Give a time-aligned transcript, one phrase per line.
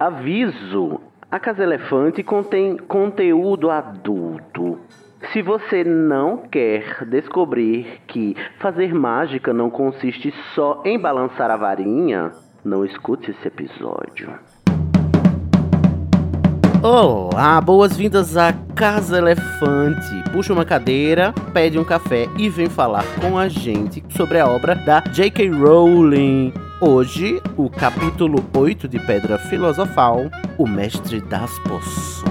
[0.00, 0.98] Aviso:
[1.30, 4.78] a Casa Elefante contém conteúdo adulto.
[5.30, 12.30] Se você não quer descobrir que fazer mágica não consiste só em balançar a varinha,
[12.64, 14.32] não escute esse episódio.
[16.82, 20.30] Olá, boas-vindas à Casa Elefante.
[20.32, 24.74] Puxa uma cadeira, pede um café e vem falar com a gente sobre a obra
[24.74, 25.50] da J.K.
[25.50, 26.69] Rowling.
[26.82, 32.24] Hoje, o capítulo 8 de Pedra Filosofal, O Mestre das Poções.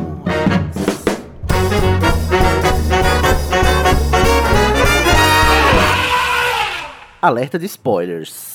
[7.22, 8.49] Alerta de spoilers.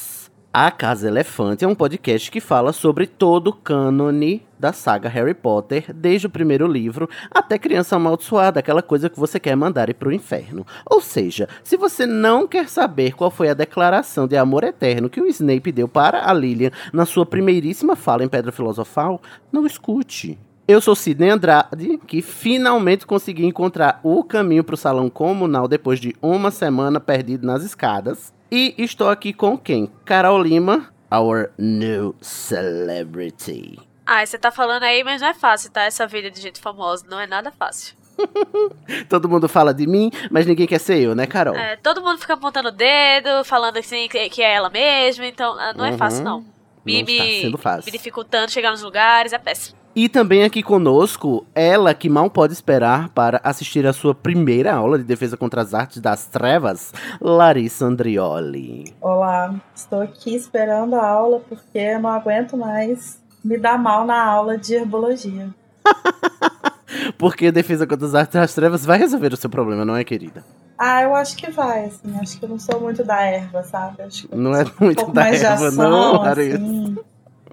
[0.56, 5.34] A Casa Elefante é um podcast que fala sobre todo o cânone da saga Harry
[5.34, 9.94] Potter, desde o primeiro livro até Criança Amaldiçoada, aquela coisa que você quer mandar ir
[9.94, 10.64] pro inferno.
[10.86, 15.20] Ou seja, se você não quer saber qual foi a declaração de amor eterno que
[15.20, 20.38] o Snape deu para a Lilian na sua primeiríssima fala em Pedra Filosofal, não escute.
[20.68, 25.98] Eu sou Sidney Andrade, que finalmente consegui encontrar o caminho para o salão comunal depois
[25.98, 28.33] de uma semana perdido nas escadas.
[28.56, 29.91] E estou aqui com quem?
[30.05, 33.80] Carol Lima, our new celebrity.
[34.06, 35.83] Ah, você tá falando aí, mas não é fácil, tá?
[35.83, 37.96] Essa vida de gente famosa não é nada fácil.
[39.11, 41.56] todo mundo fala de mim, mas ninguém quer ser eu, né, Carol?
[41.56, 45.72] É, todo mundo fica apontando o dedo, falando assim que, é ela mesma, então ah,
[45.72, 46.24] não é fácil, Uhum.
[46.24, 46.44] não.
[46.84, 47.86] Me, Não me- sendo fácil.
[47.86, 49.77] me dificultando chegar nos lugares, é péssimo.
[49.97, 54.98] E também aqui conosco, ela que mal pode esperar para assistir a sua primeira aula
[54.98, 58.92] de defesa contra as artes das trevas, Larissa Andrioli.
[59.01, 64.20] Olá, estou aqui esperando a aula porque eu não aguento mais me dar mal na
[64.20, 65.48] aula de herbologia.
[67.19, 70.45] Porque defesa contra as artes das trevas vai resolver o seu problema, não é, querida?
[70.79, 74.03] Ah, eu acho que vai, assim, acho que eu não sou muito da erva, sabe?
[74.03, 76.56] Acho que Não é um muito pouco da erva, ação, não, Larissa.
[76.56, 76.97] assim.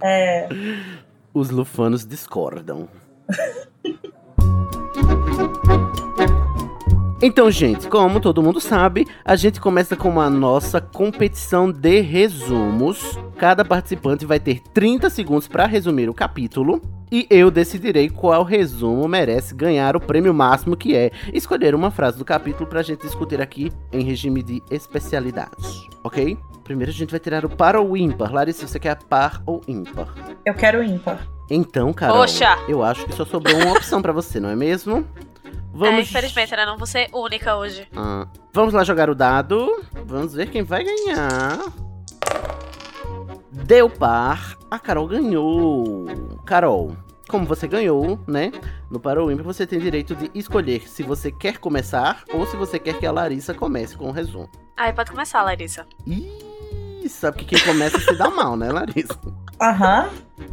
[0.02, 0.48] É,
[1.34, 2.90] Os lufanos discordam.
[7.24, 13.16] Então, gente, como todo mundo sabe, a gente começa com a nossa competição de resumos.
[13.38, 16.82] Cada participante vai ter 30 segundos para resumir o capítulo.
[17.12, 22.18] E eu decidirei qual resumo merece ganhar o prêmio máximo, que é escolher uma frase
[22.18, 26.38] do capítulo pra gente discutir aqui em regime de especialidades, ok?
[26.72, 28.32] Primeiro a gente vai tirar o par ou ímpar.
[28.32, 30.08] Larissa, você quer par ou ímpar?
[30.46, 31.28] eu quero ímpar.
[31.50, 32.58] Então, Carol, Poxa!
[32.66, 35.06] eu acho que só sobrou uma opção pra você, não é mesmo?
[35.44, 36.66] É, Vamos, infelizmente, né?
[36.66, 37.86] Não vou ser única hoje.
[37.94, 39.84] Ah, vamos lá jogar o dado.
[40.06, 41.60] Vamos ver quem vai ganhar.
[43.52, 44.58] Deu par.
[44.72, 46.06] A Carol ganhou.
[46.46, 46.96] Carol,
[47.28, 48.50] como você ganhou, né?
[48.90, 52.56] No Para o Ímpar, você tem direito de escolher se você quer começar ou se
[52.56, 54.50] você quer que a Larissa comece com o resumo.
[54.78, 55.86] Aí pode começar, Larissa.
[56.08, 56.51] Ih,
[57.12, 59.18] sabe que quem começa se dá mal, né, Larissa?
[59.62, 60.10] Aham.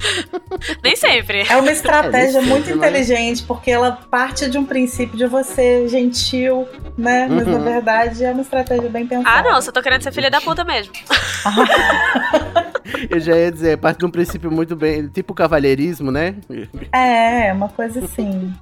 [0.84, 1.46] Nem sempre.
[1.48, 5.26] É uma estratégia É, muito sempre, mas- inteligente, porque ela parte de um princípio de
[5.26, 7.26] você gentil, né?
[7.28, 7.64] Mas na Uhum.
[7.64, 9.38] verdade é uma estratégia bem pensada.
[9.38, 10.92] Ah, não, só tô querendo ser filha da puta mesmo.
[13.10, 16.36] Eu já ia dizer, parte de um princípio muito bem, tipo cavalheirismo, né?
[16.92, 18.52] É, uma coisa assim.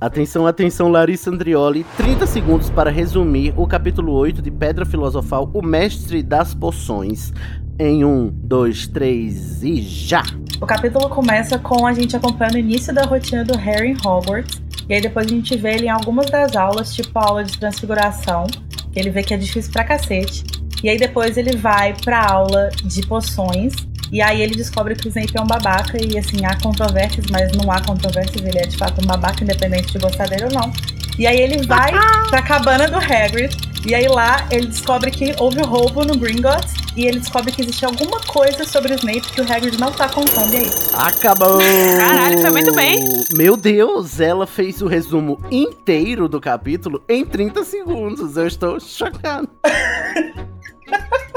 [0.00, 1.84] Atenção, atenção, Larissa Andrioli.
[1.98, 7.34] 30 segundos para resumir o capítulo 8 de Pedra Filosofal, O Mestre das Poções.
[7.78, 10.22] Em um, dois, três e já!
[10.58, 14.62] O capítulo começa com a gente acompanhando o início da rotina do Harry em Hogwarts.
[14.88, 17.58] E aí depois a gente vê ele em algumas das aulas, tipo a aula de
[17.58, 18.46] transfiguração,
[18.90, 20.44] que ele vê que é difícil pra cacete.
[20.82, 23.74] E aí depois ele vai pra aula de poções.
[24.12, 25.96] E aí ele descobre que o Snape é um babaca.
[26.02, 28.44] E assim, há controvérsias, mas não há controvérsias.
[28.44, 30.72] Ele é de fato um babaca, independente de gostar dele ou não.
[31.18, 31.92] E aí ele vai
[32.28, 33.54] pra cabana do Hagrid.
[33.86, 36.74] E aí lá ele descobre que houve roubo no Gringotts.
[36.96, 40.08] E ele descobre que existe alguma coisa sobre o Snape que o Hagrid não tá
[40.08, 40.52] contando.
[40.54, 40.90] E isso.
[40.96, 41.58] Acabou!
[41.96, 42.98] Caralho, foi muito bem.
[43.32, 48.36] Meu Deus, ela fez o resumo inteiro do capítulo em 30 segundos.
[48.36, 49.48] Eu estou chocado.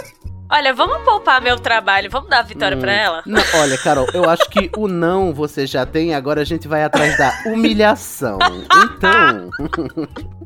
[0.53, 2.80] Olha, vamos poupar meu trabalho, vamos dar a vitória Hum.
[2.81, 3.24] pra ela?
[3.25, 6.83] Não, olha, Carol, eu acho que o não você já tem, agora a gente vai
[6.83, 8.38] atrás da humilhação.
[8.95, 9.50] Então.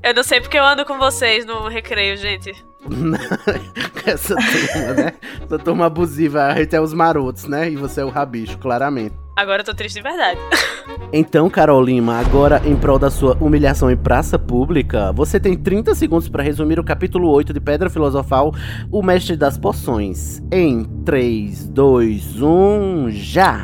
[0.01, 2.53] Eu não sei porque eu ando com vocês no recreio, gente.
[4.05, 5.13] Essa turma, né?
[5.43, 7.69] Essa turma abusiva, a gente é os marotos, né?
[7.69, 9.15] E você é o rabicho, claramente.
[9.37, 10.39] Agora eu tô triste de verdade.
[11.13, 15.95] Então, Carol Lima, agora em prol da sua humilhação em praça pública, você tem 30
[15.95, 18.53] segundos para resumir o capítulo 8 de Pedra Filosofal,
[18.91, 20.41] O Mestre das Poções.
[20.51, 23.63] Em 3, 2, 1, já!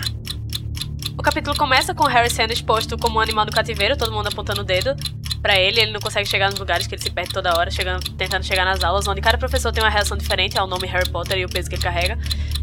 [1.24, 4.60] O capítulo começa com Harry sendo exposto como um animal do cativeiro, todo mundo apontando
[4.60, 4.94] o dedo.
[5.42, 8.12] pra ele, ele não consegue chegar nos lugares que ele se perde toda hora, chegando,
[8.12, 11.38] tentando chegar nas aulas, onde cada professor tem uma reação diferente ao nome Harry Potter
[11.38, 12.20] e o peso que ele carrega.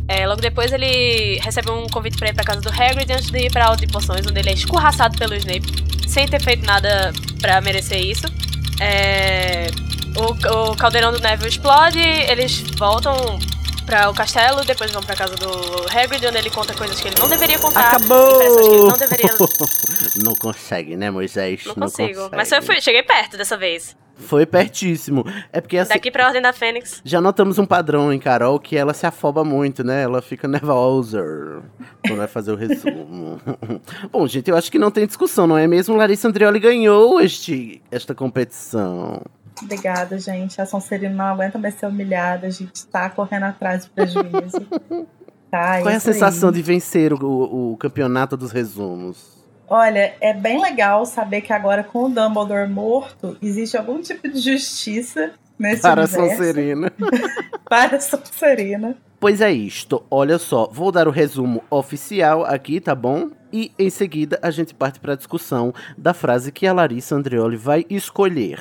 [0.07, 3.47] É, logo depois ele recebe um convite pra ir pra casa do Hagrid antes de
[3.47, 7.15] ir pra aula de poções, onde ele é escorraçado pelo Snape, sem ter feito nada
[7.41, 8.27] pra merecer isso.
[8.79, 9.69] É,
[10.15, 13.39] o, o caldeirão do Neville explode, eles voltam
[13.91, 15.49] para o castelo, depois vão pra casa do
[15.93, 17.89] Hagrid, onde ele conta coisas que ele não deveria contar.
[17.89, 18.39] Acabou!
[18.39, 19.35] que ele não deveria.
[20.25, 21.65] não consegue, né, Moisés?
[21.67, 22.15] Não Não consigo.
[22.15, 22.37] consegue.
[22.37, 23.97] Mas eu fui, cheguei perto dessa vez.
[24.15, 25.25] Foi pertíssimo.
[25.53, 27.01] É porque assim, Daqui pra Ordem da Fênix.
[27.05, 30.03] já notamos um padrão em Carol que ela se afoba muito, né?
[30.03, 31.21] Ela fica nervosa
[32.07, 33.41] quando vai fazer o resumo.
[34.13, 35.97] Bom, gente, eu acho que não tem discussão, não é mesmo?
[35.97, 39.23] Larissa Andreoli ganhou este, esta competição.
[39.63, 40.61] Obrigada, gente.
[40.61, 42.47] A Sonserina não aguenta mais ser humilhada.
[42.47, 44.67] A gente tá correndo atrás do prejuízo.
[45.51, 46.15] Tá, Qual é a isso aí.
[46.15, 49.45] sensação de vencer o, o- campeonato dos resumos?
[49.69, 54.39] Olha, é bem legal saber que agora com o Dumbledore morto, existe algum tipo de
[54.39, 56.37] justiça nesse Para a universo.
[56.37, 56.93] Sonserina.
[57.69, 58.97] Para a Sonserina.
[59.19, 63.31] Pois é isto, olha só, vou dar o resumo oficial aqui, tá bom?
[63.53, 67.57] E em seguida a gente parte para a discussão da frase que a Larissa Andreoli
[67.57, 68.61] vai escolher.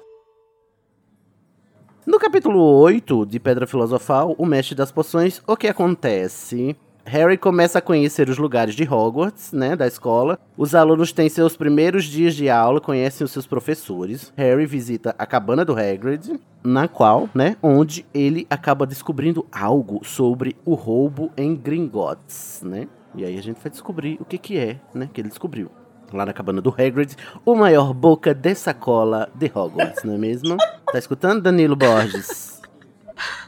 [2.11, 6.75] No capítulo 8 de Pedra Filosofal, o Mestre das Poções, o que acontece?
[7.05, 10.37] Harry começa a conhecer os lugares de Hogwarts, né, da escola.
[10.57, 14.33] Os alunos têm seus primeiros dias de aula, conhecem os seus professores.
[14.35, 20.57] Harry visita a cabana do Hagrid, na qual, né, onde ele acaba descobrindo algo sobre
[20.65, 22.89] o roubo em Gringotts, né?
[23.15, 25.71] E aí a gente vai descobrir o que que é, né, que ele descobriu.
[26.11, 27.15] Lá na cabana do Hagrid,
[27.45, 30.57] o maior boca de sacola de Hogwarts, não é mesmo?
[30.91, 32.61] Tá escutando, Danilo Borges?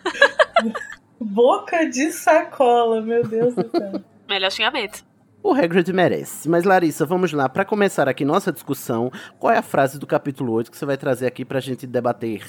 [1.19, 4.01] Boca de sacola, meu Deus do céu.
[4.27, 5.05] Melhor xingamento.
[5.41, 6.47] O Hagrid merece.
[6.49, 7.47] Mas, Larissa, vamos lá.
[7.49, 10.97] Pra começar aqui nossa discussão, qual é a frase do capítulo 8 que você vai
[10.97, 12.45] trazer aqui pra gente debater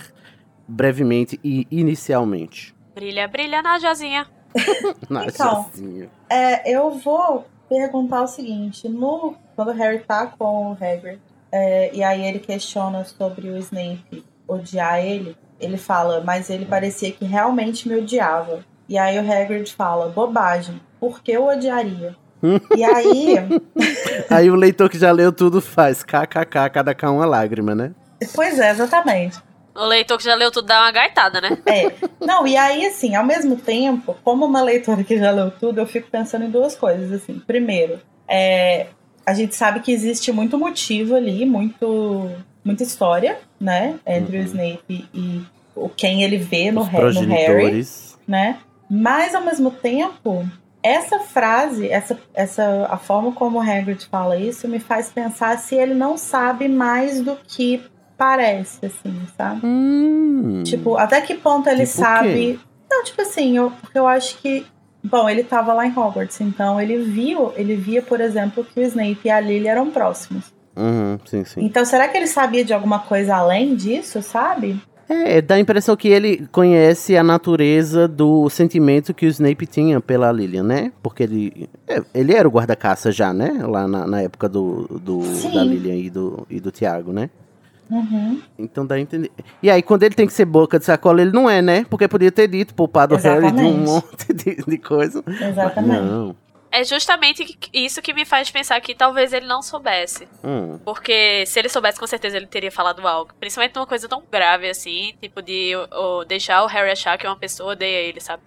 [0.67, 2.75] brevemente e inicialmente?
[2.95, 4.27] Brilha, brilha na Jazinha.
[5.11, 5.65] Na Então.
[5.73, 6.09] chazinha.
[6.31, 11.21] É, eu vou perguntar o seguinte: no, quando o Harry tá com o Hagrid,
[11.51, 17.11] é, e aí ele questiona sobre o Snape odiar ele, ele fala, mas ele parecia
[17.13, 18.65] que realmente me odiava.
[18.89, 22.17] E aí o Hagrid fala, bobagem, por que eu odiaria?
[22.77, 23.37] e aí,
[24.29, 27.93] Aí o leitor que já leu tudo faz kkk, cada cá uma lágrima, né?
[28.35, 29.39] pois é, exatamente.
[29.75, 31.59] O leitor que já leu tudo dá uma gaitada, né?
[31.67, 31.93] É.
[32.25, 35.87] Não, e aí, assim, ao mesmo tempo, como uma leitora que já leu tudo, eu
[35.87, 37.41] fico pensando em duas coisas, assim.
[37.41, 37.99] Primeiro,
[38.29, 38.87] é,
[39.27, 42.31] a gente sabe que existe muito motivo ali, muito,
[42.65, 43.97] muita história, né?
[44.07, 44.47] Entre o Uhum.
[44.47, 45.43] Snape e
[45.75, 46.87] o quem ele vê no, no
[47.27, 47.87] Harry,
[48.27, 48.59] né?
[48.91, 50.47] Mas, ao mesmo tempo,
[50.83, 55.75] essa frase, essa, essa, a forma como o Hagrid fala isso, me faz pensar se
[55.75, 57.83] ele não sabe mais do que
[58.17, 59.61] parece, assim, sabe?
[59.65, 60.63] Hum.
[60.65, 62.61] Tipo, até que ponto ele Tipo o sabe.
[62.91, 64.67] Não, tipo assim, eu, porque eu acho que.
[65.05, 68.83] Bom, ele tava lá em Hogwarts, então ele viu, ele via, por exemplo, que o
[68.83, 70.53] Snape e a Lily eram próximos.
[70.75, 71.61] Uhum, sim, sim.
[71.63, 74.81] Então, será que ele sabia de alguma coisa além disso, sabe?
[75.09, 80.01] É, dá a impressão que ele conhece a natureza do sentimento que o Snape tinha
[80.01, 80.93] pela Lilian, né?
[81.03, 83.63] Porque ele, é, ele era o guarda-caça já, né?
[83.63, 85.53] Lá na, na época do, do Sim.
[85.53, 87.29] da Lilian e do, e do Tiago, né?
[87.91, 88.41] Uhum.
[88.59, 89.31] Então dá a entender.
[89.63, 91.85] E aí, quando ele tem que ser boca de sacola, ele não é, né?
[91.89, 95.23] Porque podia ter dito, poupado o Harry de um monte de, de coisa.
[95.27, 96.01] Exatamente.
[96.03, 96.37] não.
[96.77, 100.27] É justamente isso que me faz pensar que talvez ele não soubesse.
[100.43, 100.77] Hum.
[100.85, 103.33] Porque se ele soubesse, com certeza ele teria falado algo.
[103.39, 107.29] Principalmente numa coisa tão grave assim, tipo de o- o deixar o Harry achar que
[107.29, 108.43] uma pessoa odeia ele, sabe?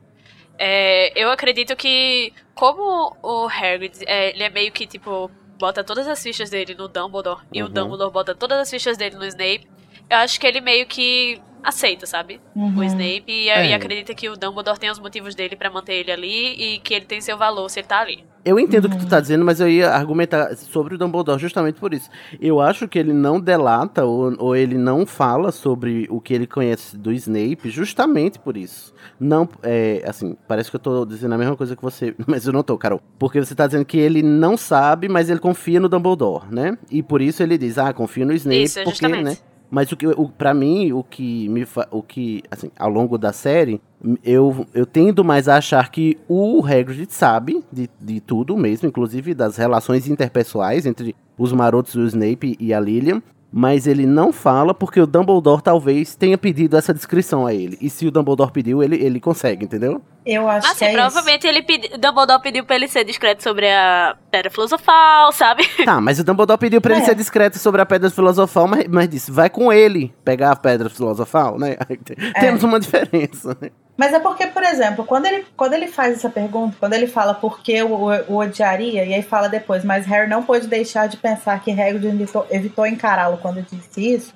[0.59, 6.07] É, eu acredito que, como o Harry, é, ele é meio que, tipo, bota todas
[6.07, 7.71] as fichas dele no Dumbledore, e o Uhum.
[7.73, 9.67] Dumbledore bota todas as fichas dele no Snape,
[10.09, 12.39] eu acho que ele meio que aceita, sabe?
[12.55, 12.77] Uhum.
[12.77, 13.67] O Snape e, É.
[13.69, 16.93] e acredita que o Dumbledore tem os motivos dele pra manter ele ali e que
[16.93, 18.23] ele tem seu valor se ele tá ali.
[18.45, 21.77] Eu entendo o que tu tá dizendo, mas eu ia argumentar sobre o Dumbledore justamente
[21.81, 22.09] por isso.
[22.39, 26.47] Eu acho que ele não delata ou, ou ele não fala sobre o que ele
[26.47, 28.93] conhece do Snape justamente por isso.
[29.19, 32.53] Não, é, assim, parece que eu tô dizendo a mesma coisa que você, mas eu
[32.53, 33.01] não tô, Carol.
[33.19, 36.77] Porque você tá dizendo que ele não sabe, mas ele confia no Dumbledore, né?
[36.89, 39.23] E por isso ele diz, ah, confio no Snape, Isso, porque, justamente.
[39.25, 39.37] né?
[39.69, 43.17] Mas o que, o, pra mim, o que me fa, o que, assim, ao longo
[43.17, 43.81] da série,
[44.23, 49.33] eu, eu tendo mais a achar que o Hagrid sabe de, de tudo mesmo, inclusive
[49.33, 53.21] das relações interpessoais entre os marotos e o Snape e a Lilian,
[53.51, 57.77] mas ele não fala porque o Dumbledore talvez tenha pedido essa descrição a ele.
[57.81, 60.01] E se o Dumbledore pediu, ele, ele consegue, entendeu?
[60.27, 63.65] Eu acho Assim, que é provavelmente ele pedi, Dumbledore pediu pra ele ser discreto sobre
[63.71, 65.65] a Pedra Filosofal, sabe?
[65.85, 67.05] Tá, mas o Dumbledore pediu pra ele É.
[67.05, 70.89] ser discreto sobre a Pedra Filosofal, mas, mas disse, vai com ele pegar a Pedra
[70.89, 71.77] Filosofal, né?
[72.39, 73.67] Temos uma diferença, né?
[73.67, 73.71] isso.
[73.95, 77.33] Mas é porque, por exemplo, quando ele, quando ele faz essa pergunta, quando ele fala
[77.33, 81.07] por que o, o, o odiaria, e aí fala depois, mas Harry não pôde deixar
[81.07, 84.33] de pensar que Hagrid evitou, evitou encará-lo quando disse isso,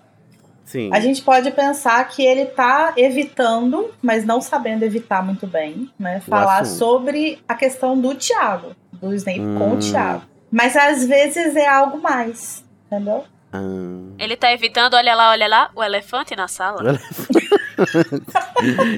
[0.71, 0.89] Sim.
[0.93, 6.21] a gente pode pensar que ele tá evitando, mas não sabendo evitar muito bem, né?
[6.21, 9.75] Falar sobre a questão do Tiago, do Snape com Hum.
[9.75, 10.21] o Tiago.
[10.51, 13.23] Mas às vezes é algo mais, entendeu?
[13.53, 13.59] Ah.
[14.17, 16.97] Ele tá evitando, olha lá, olha lá, o elefante na sala.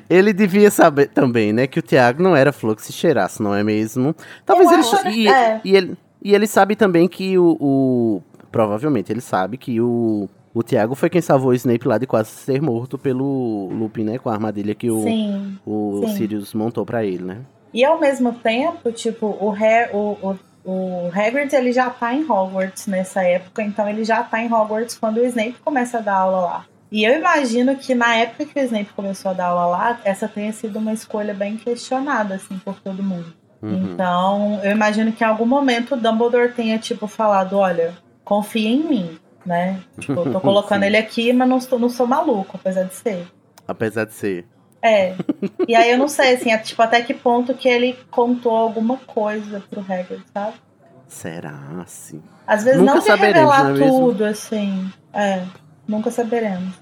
[0.10, 3.64] ele devia saber também, né, que o Thiago não era que se cheirasse, não é
[3.64, 4.16] mesmo?
[4.46, 5.62] Talvez Eu ele, acho, e, é.
[5.64, 10.62] e ele e ele sabe também que o, o- provavelmente ele sabe que o o
[10.62, 14.30] Thiago foi quem salvou o Snape lá de quase ser morto pelo Lupin, né, com
[14.30, 15.58] a armadilha que o, Sim.
[15.66, 16.16] o sim.
[16.16, 17.40] Sirius montou pra ele, né?
[17.74, 22.24] E ao mesmo tempo, tipo, o, Har o, o, o Hagrid ele já tá em
[22.24, 26.18] Hogwarts nessa época, então ele já tá em Hogwarts quando o Snape começa a dar
[26.18, 26.66] aula lá.
[26.92, 30.28] E eu imagino que na época que o Snape começou a dar aula lá, essa
[30.28, 33.34] tenha sido uma escolha bem questionada, assim, por todo mundo.
[33.60, 33.94] Uhum.
[33.94, 38.84] Então, eu imagino que em algum momento o Dumbledore tenha, tipo, falado, olha, confia em
[38.84, 39.80] mim, né?
[40.00, 43.28] Tipo, eu tô colocando ele aqui, mas não, sou- não sou maluco, apesar de ser.
[43.68, 44.46] Apesar de ser.
[44.82, 45.16] É.
[45.68, 48.98] E aí eu não sei, assim, é, tipo, até que ponto que ele contou alguma
[48.98, 50.54] coisa pro Hagrid, sabe?
[51.08, 52.22] Será assim?
[52.46, 54.92] Às vezes Nunca não saberemos, revelar não é tudo, assim.
[55.14, 55.44] É.
[55.88, 56.74] Nunca saberemos.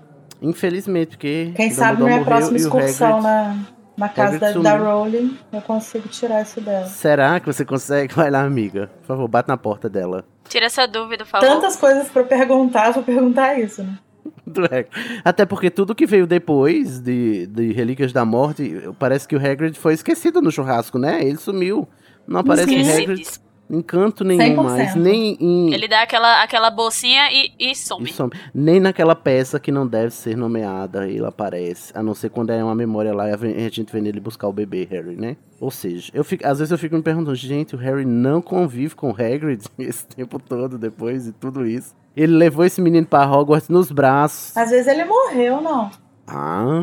[0.42, 3.58] Infelizmente, porque Quem sabe minha próxima excursão Hagrid- na,
[3.98, 4.78] na casa da, da.
[4.78, 6.86] Rowling, eu consigo tirar isso dela.
[6.88, 8.14] Será que você consegue?
[8.16, 8.90] Vai lá, amiga.
[9.02, 10.26] Por favor, bate na porta dela.
[10.52, 11.48] Tira essa dúvida, por favor.
[11.48, 13.98] Tantas coisas pra perguntar, vou perguntar isso, né?
[15.24, 19.80] Até porque tudo que veio depois de, de Relíquias da Morte, parece que o Hagrid
[19.80, 21.24] foi esquecido no churrasco, né?
[21.24, 21.88] Ele sumiu.
[22.28, 23.40] Não aparece Esqueci Hagrid
[23.72, 23.80] disso.
[23.80, 24.64] em canto nenhum 100%.
[24.64, 24.96] mais.
[24.96, 25.74] Nem em...
[25.74, 28.10] Ele dá aquela, aquela bolsinha e, e some.
[28.10, 28.32] e some.
[28.54, 31.92] Nem naquela peça que não deve ser nomeada ele aparece.
[31.96, 34.54] A não ser quando é uma memória lá e a gente vem ele buscar o
[34.54, 35.38] bebê Harry, né?
[35.60, 38.96] Ou seja, eu fico, às vezes eu fico me perguntando, gente, o Harry não convive
[38.96, 41.94] com o Hagrid esse tempo todo depois de tudo isso.
[42.16, 44.58] Ele levou esse menino pra Hogwarts nos braços.
[44.58, 45.90] Às vezes ele morreu, não.
[46.28, 46.82] Ah.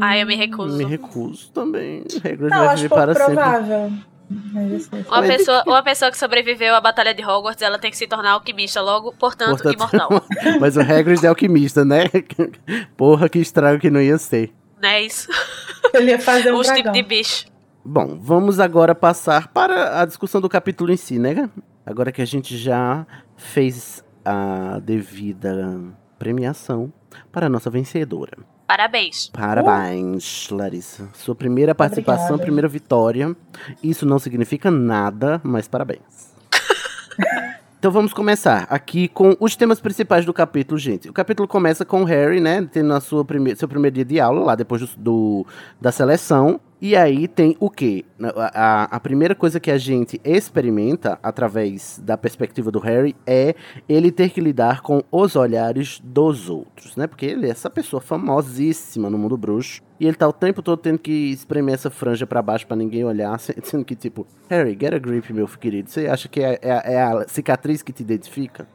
[0.00, 0.76] Ah, eu me recuso.
[0.76, 2.02] Me recuso também.
[2.02, 4.06] O Hagrid Não, vai acho pouco sempre.
[4.30, 8.06] Assim, Uma pessoa, uma pessoa que sobreviveu à Batalha de Hogwarts, ela tem que se
[8.06, 10.08] tornar alquimista logo, portanto, Portanto, imortal.
[10.60, 12.04] Mas o Hagrid é alquimista, né?
[12.96, 14.52] Porra, que estrago que não ia ser.
[14.80, 15.28] Não é isso?
[15.94, 17.46] Ele ia fazer um Os tipos de bicho.
[17.84, 21.48] Bom, vamos agora passar para a discussão do capítulo em si, né?
[21.84, 23.06] Agora que a gente já
[23.36, 25.78] fez a devida
[26.18, 26.92] premiação
[27.30, 28.36] para a nossa vencedora.
[28.66, 29.28] Parabéns.
[29.32, 31.08] Parabéns, Larissa.
[31.14, 32.42] Sua primeira participação, Obrigada.
[32.42, 33.36] primeira vitória.
[33.82, 36.34] Isso não significa nada, mas parabéns.
[37.78, 41.08] Então vamos começar aqui com os temas principais do capítulo, gente.
[41.08, 44.18] O capítulo começa com o Harry, né, tendo a sua prime seu primeiro dia de
[44.18, 45.46] aula, lá depois do, do-
[45.80, 46.58] da seleção.
[46.80, 48.04] E aí tem o quê?
[48.22, 48.50] A,
[48.84, 53.54] a- a primeira coisa que a gente experimenta através da perspectiva do Harry é
[53.88, 57.06] ele ter que lidar com os olhares dos outros, né?
[57.06, 59.82] Porque ele é essa pessoa famosíssima no mundo bruxo.
[59.98, 63.04] E ele tá o tempo todo tendo que espremer essa franja pra baixo pra ninguém
[63.04, 65.88] olhar, sendo que tipo, Harry, get a grip, meu querido.
[65.90, 68.68] Você acha que é, é- é a cicatriz que te identifica?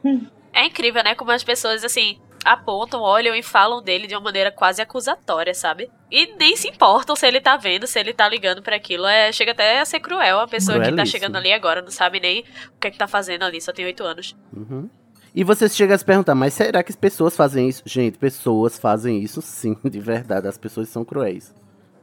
[0.52, 1.14] É incrível, né?
[1.14, 5.90] Como as pessoas, assim, apontam, olham e falam dele de uma maneira quase acusatória, sabe?
[6.10, 9.06] E nem se importam se ele tá vendo, se ele tá ligando pra aquilo.
[9.06, 10.40] É, chega até a ser cruel.
[10.40, 13.06] A pessoa que tá chegando ali agora não sabe nem o que é que tá
[13.06, 14.36] fazendo ali, só tem oito anos.
[14.54, 14.88] Uhum.
[15.34, 17.82] E você chega a se perguntar, mas será que as pessoas fazem isso?
[17.86, 20.46] Gente, pessoas fazem isso sim, de verdade.
[20.46, 21.54] As pessoas são cruéis.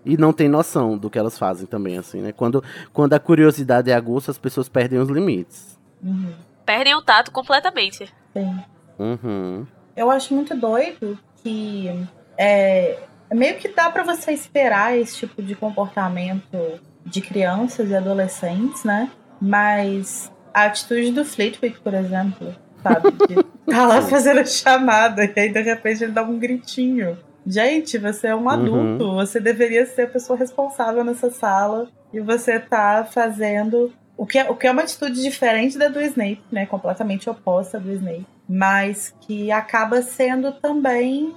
[0.05, 2.31] E não tem noção do que elas fazem também, assim, né?
[2.31, 5.77] Quando, quando a curiosidade é aguça, as pessoas perdem os limites.
[6.01, 6.34] Uhum,
[6.65, 8.08] Perdem o tato completamente.
[8.34, 8.60] sim.
[8.98, 9.67] Uhum.
[10.00, 11.89] Eu acho muito doido que
[12.38, 13.00] é,
[13.34, 19.10] meio que dá para você esperar esse tipo de comportamento de crianças e adolescentes, né?
[19.41, 23.12] Mas a atitude do Flitwick, por exemplo, sabe?
[23.27, 27.18] De tá lá fazendo a chamada e aí de repente ele dá um gritinho.
[27.46, 28.50] Gente, você é um Uhum.
[28.50, 33.91] adulto, você deveria ser a pessoa responsável nessa sala e você tá fazendo
[34.22, 36.66] o que, é, o que é uma atitude diferente da do Snape, né?
[36.66, 41.34] Completamente oposta do Snape, mas que acaba sendo também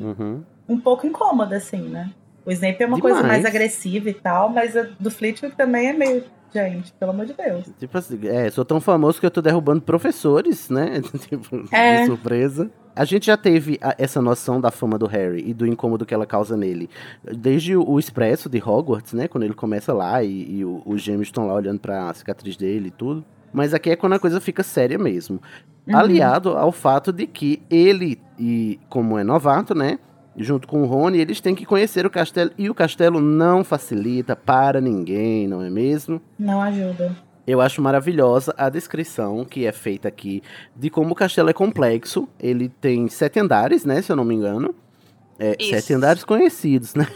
[0.00, 0.42] Uhum.
[0.68, 2.10] um pouco incômoda, assim, né?
[2.44, 3.42] O Snape é uma coisa Demais.
[3.42, 6.24] mais agressiva e tal, mas a do Flitwick também é meio.
[6.52, 7.66] Gente, pelo amor de Deus.
[7.78, 11.00] Tipo assim, é, sou tão famoso que eu tô derrubando professores, né?
[11.28, 12.00] tipo, É.
[12.00, 12.70] de surpresa.
[12.98, 16.12] A gente já teve a- essa noção da fama do Harry e do incômodo que
[16.12, 16.90] ela causa nele.
[17.24, 19.28] Desde o, o Expresso de Hogwarts, né?
[19.28, 22.90] Quando ele começa lá e, e os gêmeos estão lá olhando pra cicatriz dele e
[22.90, 23.24] tudo.
[23.52, 25.40] Mas aqui é quando a coisa fica séria mesmo.
[25.86, 25.96] Uhum.
[25.96, 29.98] Aliado ao fato de que ele, e como é novato, né?
[30.36, 32.50] Junto com o Rony, eles têm que conhecer o castelo.
[32.58, 36.20] E o castelo não facilita para ninguém, não é mesmo?
[36.38, 37.16] Não ajuda.
[37.48, 40.42] Eu acho maravilhosa a descrição que é feita aqui
[40.76, 42.28] de como o castelo é complexo.
[42.38, 44.02] Ele tem sete andares, né?
[44.02, 44.74] Se eu não me engano.
[45.38, 47.08] É, sete andares conhecidos, né?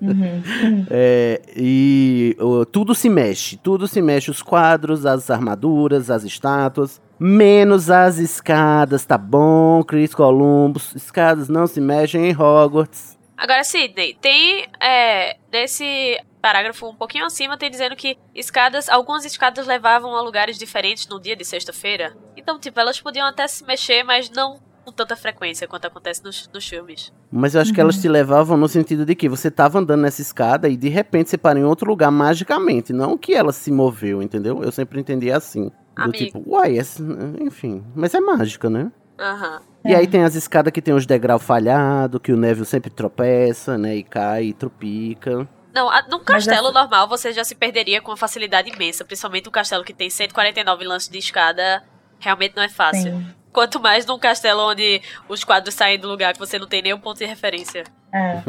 [0.00, 0.42] Uhum.
[0.90, 3.56] É, e ó, tudo se mexe.
[3.56, 4.28] Tudo se mexe.
[4.28, 7.00] Os quadros, as armaduras, as estátuas.
[7.16, 10.96] Menos as escadas, tá bom, Chris Columbus?
[10.96, 13.16] Escadas não se mexem em Hogwarts.
[13.36, 16.18] Agora, Sidney, tem é, nesse
[16.48, 21.18] parágrafo um pouquinho acima, tem dizendo que escadas, algumas escadas levavam a lugares diferentes no
[21.18, 22.14] dia de sexta-feira.
[22.36, 26.46] Então, tipo, elas podiam até se mexer, mas não com tanta frequência quanto acontece nos,
[26.52, 27.10] nos filmes.
[27.32, 27.84] Mas eu acho que Uhum.
[27.84, 31.30] elas te levavam no sentido de que você tava andando nessa escada e de repente
[31.30, 34.62] você para em outro lugar magicamente, não que ela se moveu, entendeu?
[34.62, 35.70] Eu sempre entendi assim.
[35.96, 36.18] Do Amigo.
[36.18, 37.02] tipo, uai, essa-
[37.40, 37.82] enfim.
[37.94, 38.92] Mas é mágica, né?
[39.18, 39.62] Aham.
[39.86, 39.96] E É.
[39.96, 43.96] aí tem as escadas que tem os degrau falhado, que o Neville sempre tropeça, né?
[43.96, 45.48] E cai e trupica.
[45.74, 49.48] Não, a- num castelo essa- normal você já se perderia com uma facilidade imensa, principalmente
[49.48, 51.82] um castelo que tem 149 lances de escada,
[52.20, 53.12] realmente não é fácil.
[53.12, 53.26] Sim.
[53.52, 56.98] Quanto mais num castelo onde os quadros saem do lugar que você não tem nenhum
[56.98, 57.84] ponto de referência.
[58.12, 58.42] É.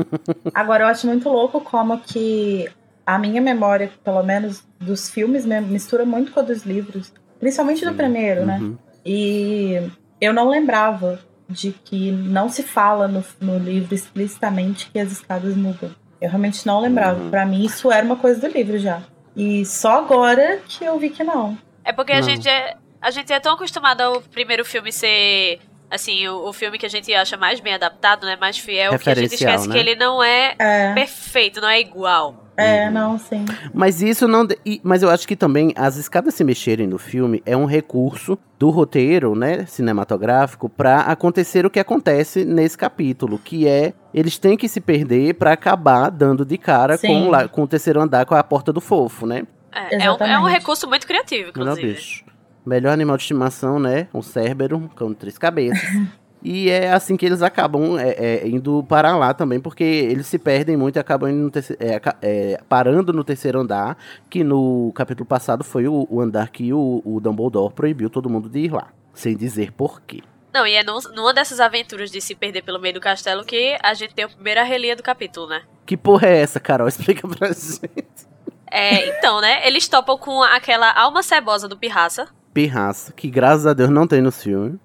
[0.54, 2.68] Agora eu acho muito louco como que
[3.06, 7.14] a minha memória, pelo menos dos filmes, mistura muito com a dos livros.
[7.40, 8.58] Principalmente do primeiro, né?
[8.60, 8.78] Uhum.
[9.06, 15.12] E eu não lembrava de que não se fala no, no livro explicitamente que as
[15.12, 15.92] escadas mudam.
[16.26, 17.22] Eu realmente não lembrava.
[17.24, 17.30] Uhum.
[17.30, 19.02] Pra mim, isso era uma coisa do livro já.
[19.36, 21.58] E só agora que eu vi que não.
[21.84, 22.24] É porque a Não.
[22.24, 26.78] gente é, a gente é tão acostumado ao primeiro filme ser assim, o, o filme
[26.78, 29.76] que a gente acha mais bem adaptado, né, mais fiel, que a gente esquece né?
[29.76, 32.45] que ele não é É, perfeito, não é igual.
[32.58, 32.92] É, Uhum.
[32.94, 33.44] não, sim.
[33.74, 34.46] Mas isso não.
[34.46, 38.38] de- Mas eu acho que também as escadas se mexerem no filme é um recurso
[38.58, 44.56] do roteiro, né, cinematográfico, pra acontecer o que acontece nesse capítulo, que é eles têm
[44.56, 47.32] que se perder pra acabar dando de cara com, Sim.
[47.52, 49.44] com o terceiro andar, com a porta do fofo, né?
[49.74, 51.94] É, é um, é um recurso muito criativo, Melhor inclusive.
[51.94, 52.24] bicho.
[52.66, 54.08] Melhor animal de estimação, né?
[54.14, 55.80] Um cérebro, um cão de três cabeças.
[56.48, 58.10] e é assim que eles acabam é,
[58.44, 62.02] é, indo para lá também, porque eles se perdem muito e acabam indo no é,
[62.22, 63.98] é, parando no terceiro andar,
[64.30, 68.48] que no capítulo passado foi o, o andar que o, o Dumbledore proibiu todo mundo
[68.48, 68.90] de ir lá.
[69.12, 70.22] Sem dizer porquê.
[70.54, 73.76] Não, e é num- numa dessas aventuras de se perder pelo meio do castelo que
[73.82, 75.64] a gente tem a primeira relia do capítulo, né?
[75.86, 76.88] Que porra é essa, Carol?
[76.90, 78.28] Explica pra gente.
[78.72, 79.66] É, então, né?
[79.68, 82.28] Eles topam com aquela alma cebosa do Pirraça.
[82.54, 84.78] Pirraça, que graças a Deus não tem nos filmes.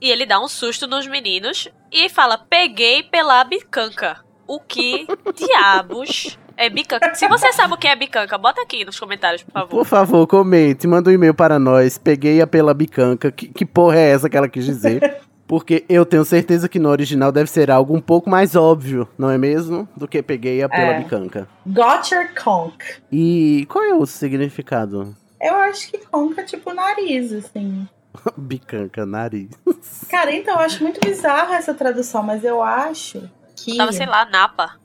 [0.00, 4.18] E ele dá um susto nos meninos e fala: Peguei pela bicanca.
[4.46, 7.14] O que diabos é bicanca?
[7.14, 9.68] Se você sabe o que é bicanca, bota aqui nos comentários, por favor.
[9.68, 11.98] Por favor, comente, manda um e-mail para nós.
[11.98, 13.30] Peguei a pela bicanca.
[13.30, 15.18] Que, que porra é essa que ela quis dizer?
[15.46, 19.30] Porque eu tenho certeza que no original deve ser algo um pouco mais óbvio, não
[19.30, 19.88] é mesmo?
[19.96, 20.98] Do que peguei a pela É.
[21.00, 21.48] bicanca.
[21.66, 23.02] Got your conch.
[23.10, 25.16] E qual é o significado?
[25.40, 27.88] Eu acho que conca é tipo nariz, assim.
[28.36, 29.50] bicanca, nariz.
[30.10, 33.22] Cara, então eu acho muito bizarra essa tradução, mas eu acho
[33.56, 33.76] que.
[33.76, 34.76] Tava, sei lá, Napa.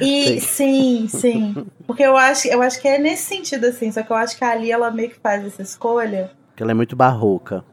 [0.00, 1.66] E sim, sim.
[1.86, 3.90] Porque eu acho, eu acho que é nesse sentido, assim.
[3.92, 6.30] Só que eu acho que ali ela meio que faz essa escolha.
[6.56, 7.64] Que ela é muito barroca.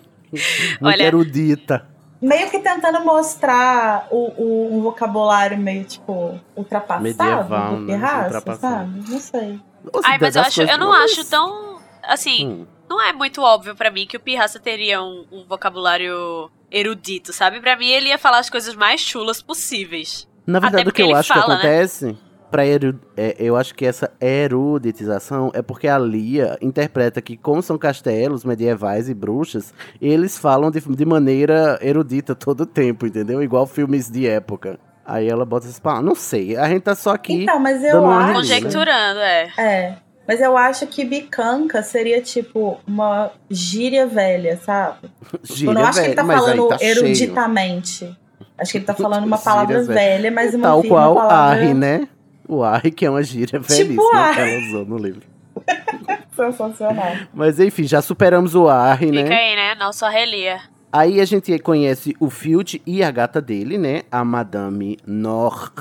[0.82, 1.86] Olha- erudita.
[2.20, 8.22] meio que tentando mostrar o, o- um vocabulário meio, tipo, ultrapassado Medieval, do né?
[8.24, 8.58] Ultrapassado.
[8.60, 9.10] sabe?
[9.10, 9.60] Não sei.
[9.92, 11.71] Nossa, Ai, mas eu, acho, eu não acho tão.
[12.02, 12.66] Assim, Hum.
[12.88, 17.60] não é muito óbvio pra mim que o Pirraça teria um, um vocabulário erudito, sabe?
[17.60, 20.28] Pra mim ele ia falar as coisas mais chulas possíveis.
[20.46, 21.60] Na verdade, o que eu acho que fala, né?
[21.60, 22.16] acontece
[22.50, 27.62] pra eru- é, eu acho que essa eruditização é porque a Lia interpreta que, como
[27.62, 33.42] são castelos medievais e bruxas, eles falam de, de maneira erudita todo o tempo, entendeu?
[33.42, 34.78] Igual filmes de época.
[35.04, 36.06] Aí ela bota essas palavras.
[36.06, 37.42] Não sei, a gente tá só aqui.
[37.42, 38.34] Então, mas eu dando uma acho.
[38.34, 39.52] Conjecturando, é.
[39.58, 39.96] É.
[40.26, 45.10] Mas eu acho que bicanca seria tipo uma gíria velha, sabe?
[45.42, 46.90] Gíria eu não acho que ele tá velha, falando tá cheio.
[46.90, 48.18] eruditamente.
[48.58, 49.88] Acho que ele tá falando uma palavra velhas.
[49.88, 52.08] velha, mas uma, Tal qual palavra Arre, né?
[52.48, 54.34] O Arre, que é uma gíria Tipo velhíssima Arre.
[54.34, 55.22] que ela usou no livro.
[56.36, 57.12] sensacional.
[57.34, 59.34] Mas enfim, já superamos o Arre, Fica né?
[59.34, 59.74] aí, né?
[59.74, 60.60] Nossa relia.
[60.92, 64.02] Aí a gente conhece o Field e a gata dele, né?
[64.10, 65.72] A Madame Nor.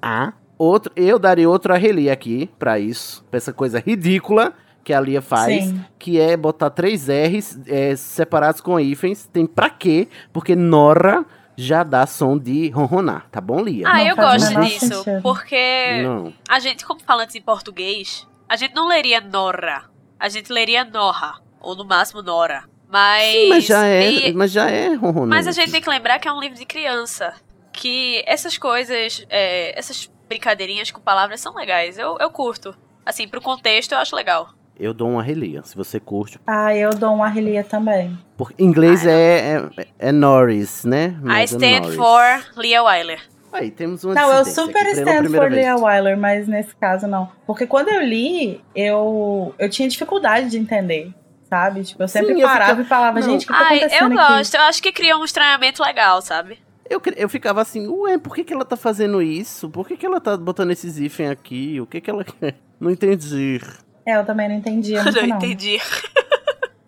[0.00, 0.32] A.
[0.62, 3.24] Outro, eu daria outro Arreli aqui pra isso.
[3.30, 4.52] Pra essa coisa ridícula
[4.84, 5.64] que a Lia faz.
[5.64, 5.84] Sim.
[5.98, 9.26] Que é botar três R's é, separados com hífens.
[9.32, 10.06] Tem pra quê?
[10.32, 11.24] Porque Nora
[11.56, 13.26] já dá som de ronronar.
[13.30, 13.88] Tá bom, Lia?
[13.88, 14.86] Ah, Não eu gosto disso.
[15.02, 15.20] sentido.
[15.22, 16.32] Porque Não.
[16.48, 19.82] a gente, como falante em português, a gente não leria Nora.
[20.18, 21.40] A gente leria Norra.
[21.60, 22.64] Ou no máximo Nora.
[22.88, 23.32] Mas.
[23.32, 25.28] Sim, mas já é, e- mas já é ronronante.
[25.28, 27.34] Mas a gente tem que lembrar que é um livro de criança.
[27.72, 31.98] Que essas coisas, é, essas brincadeirinhas com palavras são legais.
[31.98, 32.74] Eu, eu curto.
[33.04, 34.48] Assim, pro contexto eu acho legal.
[34.78, 36.40] Eu dou uma relia, se você curte.
[36.46, 38.18] Ah, eu dou uma relia também.
[38.36, 41.14] Porque em inglês é, é, é Norris, né?
[41.20, 41.96] I Megan stand Norris.
[41.96, 43.20] for Leah Wyler.
[43.52, 45.52] Aí temos uma Não, eu super aqui, stand for vez.
[45.52, 47.30] Leah Wyler, mas nesse caso não.
[47.46, 51.12] Porque quando eu li, eu, eu tinha dificuldade de entender,
[51.50, 51.84] sabe?
[51.84, 53.28] Tipo, eu sempre Sim, eu parava ficava- e falava, Não.
[53.30, 54.32] gente, o que tá Ai, eu acontecendo aqui?
[54.32, 54.54] gosto.
[54.54, 56.58] Eu acho que cria um estranhamento legal, sabe?
[56.92, 59.70] Eu, eu ficava assim, ué, por que, que ela tá fazendo isso?
[59.70, 61.80] Por que, que ela tá botando esses hífen aqui?
[61.80, 62.56] O que que ela quer?
[62.78, 63.60] Não entendi.
[64.04, 65.36] É, eu também não entendia muito, não não.
[65.36, 65.78] entendi.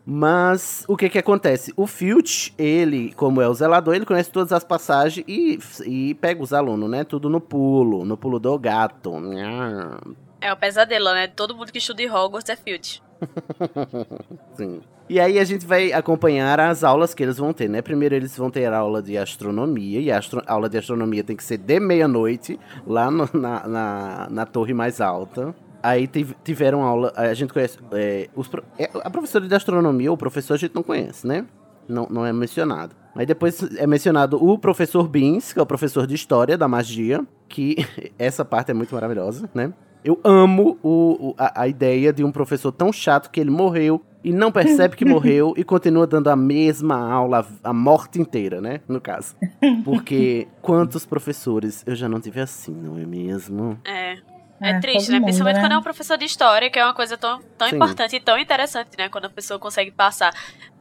[0.07, 1.73] Mas o que que acontece?
[1.77, 6.43] O Filch, ele, como é o zelador, ele conhece todas as passagens e, e pega
[6.43, 7.05] os alunos, né?
[7.05, 9.14] Tudo no pulo, no pulo do gato.
[10.43, 11.27] É o pesadelo, né?
[11.29, 13.03] Todo mundo que estuda em Hogwarts é Filch.
[14.57, 14.81] Sim.
[15.09, 17.83] E aí a gente vai acompanhar as aulas que eles vão ter, né?
[17.83, 21.45] Primeiro eles vão ter aula de astronomia, e a astro- aula de astronomia tem que
[21.45, 25.55] ser de meia-noite, lá no- na, na, na torre mais alta.
[25.83, 30.17] Aí tiv- tiveram aula, a gente conhece, é, os é, a professora de astronomia, o
[30.17, 31.45] professor a gente não conhece, né?
[31.87, 32.97] Não, não é mencionado.
[33.15, 37.23] Aí depois é mencionado o professor Beans, que é o professor de história da magia,
[37.47, 37.77] que
[38.19, 39.73] essa parte é muito maravilhosa, né?
[40.05, 44.05] Eu amo o, o- a, a ideia de um professor tão chato que ele morreu
[44.23, 48.81] e não percebe que morreu e continua dando a mesma aula a morte inteira, né?
[48.87, 49.35] No caso.
[49.85, 53.79] Porque quantos professores eu já não tive assim, não é mesmo?
[53.85, 54.19] É.
[54.61, 55.17] É, É, triste, né?
[55.17, 55.61] mundo, Principalmente né?
[55.62, 57.75] quando é um professor de história, que é uma coisa tão, tão Sim.
[57.77, 59.09] importante e tão interessante, né?
[59.09, 60.33] Quando a pessoa consegue passar.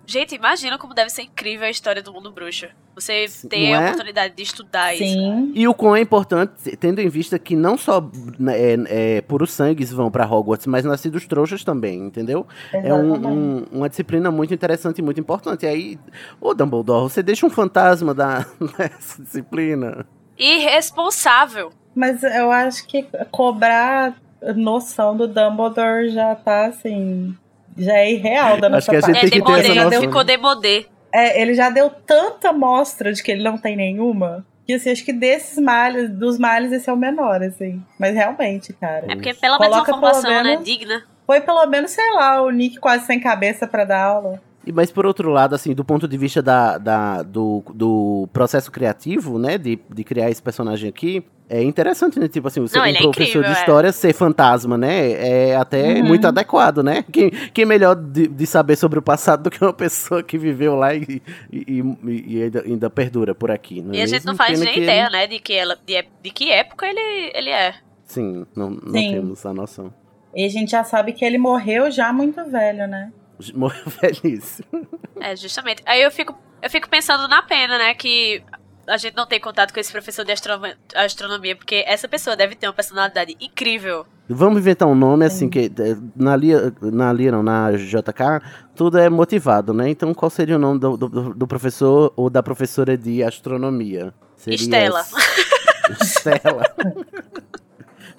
[0.06, 2.68] Gente, imagina como deve ser incrível a história do mundo bruxo.
[2.96, 3.86] Você ter Não a é?
[3.88, 5.04] oportunidade de estudar isso.
[5.04, 5.52] Sim.
[5.56, 8.02] E o quão é importante, tendo em vista que não só
[8.38, 8.78] né, é,
[9.18, 12.46] é, puros sangues vão pra Hogwarts, mas nascidos trouxas também, entendeu?
[12.72, 15.66] É um- um- uma disciplina muito interessante e muito importante.
[15.66, 16.00] E aí,
[16.40, 18.46] ô Dumbledore, você deixa um fantasma da,
[18.78, 20.06] dessa disciplina.
[20.38, 21.72] Irresponsável.
[21.96, 24.16] Mas eu acho que cobrar
[24.56, 27.36] noção do Dumbledore já tá assim.
[27.78, 29.26] Já é irreal da Acho nossa que a gente parte.
[29.26, 30.02] É tem que ter demodê, essa noção.
[30.02, 30.86] ficou demodê.
[31.12, 34.46] É, ele já deu tanta mostra de que ele não tem nenhuma.
[34.66, 37.82] Que assim, acho que desses males, dos males, esse é o menor, assim.
[38.00, 39.06] Mas realmente, cara.
[39.12, 40.44] É porque pelo menos uma formação, né?
[40.44, 41.04] menos- Digna.
[41.28, 44.42] Foi pelo menos, sei lá, o Nick quase sem cabeça pra dar aula.
[44.66, 48.72] E, mas por outro lado, assim, do ponto de vista da, da- do, do processo
[48.72, 51.24] criativo, né, de, de criar esse personagem aqui,
[51.60, 52.28] é interessante, né?
[52.28, 53.52] Tipo assim, você Não, um é professor incrível, de é.
[53.54, 55.12] história ser fantasma, né?
[55.50, 56.04] É até Uhum.
[56.06, 57.04] muito adequado, né?
[57.12, 60.76] Quem, quem melhor de, de saber sobre o passado do que uma pessoa que viveu
[60.76, 64.26] lá e, e, e- e ainda, ainda perdura por aqui, não é E a gente
[64.26, 65.28] não faz Pena nem que ele- ideia, né?
[65.28, 67.76] De que, ela, de, de que época ele, ele é.
[68.06, 69.12] Sim, não, não Sim.
[69.14, 69.94] temos a noção.
[70.36, 73.12] E a gente já sabe que ele morreu já muito velho, né?
[73.54, 74.88] Morreu velhíssimo.
[75.20, 75.82] É, justamente.
[75.86, 77.94] Aí eu fico, eu fico pensando na pena, né?
[77.94, 78.42] Que
[78.88, 82.56] a gente não tem contato com esse professor de astronomia, astronomia, porque essa pessoa deve
[82.56, 84.06] ter uma personalidade incrível.
[84.28, 88.42] Vamos inventar um nome assim que eh, na Lia, na Lia não, na JK,
[88.76, 89.90] tudo é motivado, né?
[89.90, 94.14] Então qual seria o nome do, do, do professor ou da professora de astronomia?
[94.36, 95.06] Seria Estela.
[96.02, 96.64] Estela.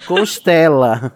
[0.07, 1.12] Constela.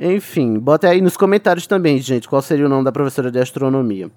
[0.00, 4.10] Enfim, bota aí nos comentários também, gente, qual seria o nome da professora de astronomia.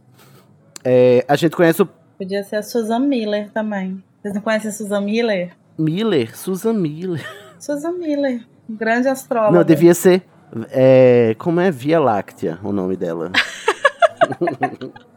[0.84, 4.04] É, a gente conhece o Podia ser a Susan Miller também.
[4.22, 5.52] Vocês não conhecem a Susan Miller?
[5.78, 7.26] Miller, Susan Miller.
[7.60, 9.58] Susan Miller, um grande astróloga.
[9.58, 10.24] Não, devia ser.
[10.72, 13.32] é, como é Via Láctea o nome dela?